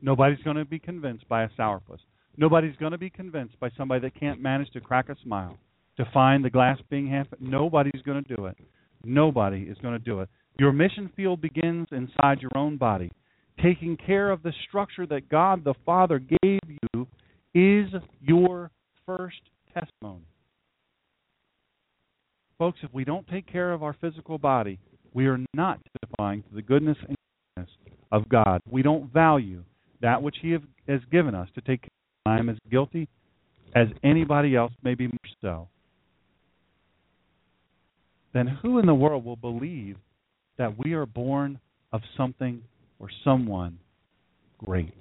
[0.00, 1.98] Nobody's going to be convinced by a sourpuss.
[2.36, 5.58] Nobody's going to be convinced by somebody that can't manage to crack a smile,
[5.96, 7.26] to find the glass being half.
[7.40, 8.56] Nobody's going to do it.
[9.04, 10.28] Nobody is going to do it.
[10.58, 13.10] Your mission field begins inside your own body.
[13.62, 17.06] Taking care of the structure that God the Father gave you
[17.54, 18.70] is your
[19.04, 19.40] first
[19.74, 20.26] testimony.
[22.58, 24.80] Folks, if we don't take care of our physical body,
[25.14, 27.16] we are not testifying to the goodness and
[27.56, 27.74] goodness
[28.10, 28.60] of God.
[28.68, 29.62] We don't value
[30.02, 30.56] that which He
[30.88, 31.88] has given us to take care
[32.26, 32.32] of.
[32.32, 33.08] I am as guilty
[33.74, 35.68] as anybody else, maybe more so.
[38.34, 39.96] Then who in the world will believe
[40.58, 41.58] that we are born
[41.92, 42.62] of something
[42.98, 43.78] or someone
[44.58, 44.92] great?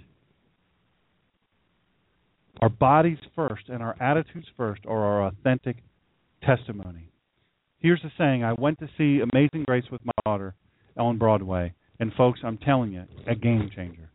[2.62, 5.78] Our bodies first and our attitudes first are our authentic
[6.44, 7.10] testimony.
[7.88, 10.56] Here's the saying I went to see Amazing Grace with my daughter
[10.98, 14.10] on Broadway, and folks, I'm telling you, a game changer.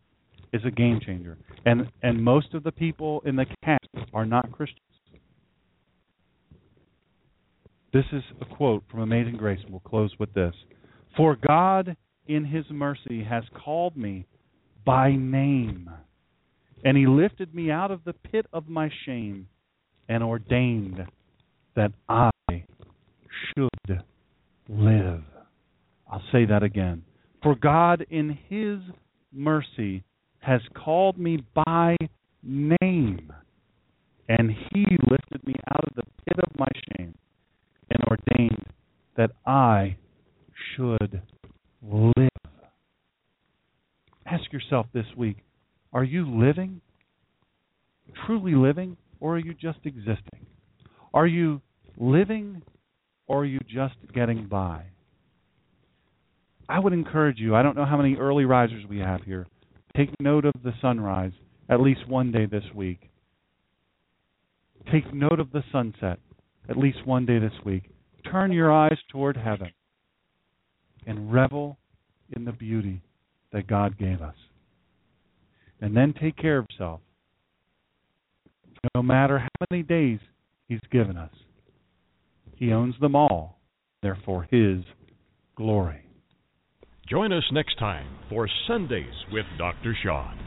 [0.53, 1.39] Is a game changer.
[1.65, 4.79] And and most of the people in the cast are not Christians.
[7.91, 10.53] This is a quote from Amazing Grace, and we'll close with this.
[11.17, 11.97] For God
[12.27, 14.27] in his mercy has called me
[14.85, 15.89] by name,
[16.85, 19.47] and he lifted me out of the pit of my shame
[20.07, 20.99] and ordained
[21.75, 22.29] that I
[23.57, 24.03] should
[24.69, 25.23] live.
[26.11, 27.03] I'll say that again.
[27.41, 28.79] For God in his
[29.33, 30.03] mercy
[30.39, 31.95] has called me by
[32.43, 33.31] name,
[34.29, 37.13] and he lifted me out of the pit of my shame
[37.89, 38.65] and ordained
[39.17, 39.97] that I
[40.75, 41.21] should
[41.81, 42.29] live.
[44.25, 45.37] Ask yourself this week
[45.91, 46.81] are you living?
[48.25, 48.97] Truly living?
[49.19, 50.47] Or are you just existing?
[51.13, 51.61] Are you
[51.97, 52.63] living
[53.27, 54.85] or are you just getting by?
[56.69, 59.45] I would encourage you, I don't know how many early risers we have here.
[59.95, 61.33] Take note of the sunrise
[61.69, 63.09] at least one day this week.
[64.91, 66.19] Take note of the sunset
[66.69, 67.83] at least one day this week.
[68.29, 69.71] Turn your eyes toward heaven
[71.05, 71.77] and revel
[72.35, 73.01] in the beauty
[73.51, 74.35] that God gave us.
[75.81, 77.01] And then take care of yourself.
[78.95, 80.19] No matter how many days
[80.67, 81.31] He's given us,
[82.55, 83.59] He owns them all.
[84.01, 84.83] Therefore, His
[85.55, 86.05] glory.
[87.09, 89.95] Join us next time for Sundays with Dr.
[90.03, 90.39] Shawn.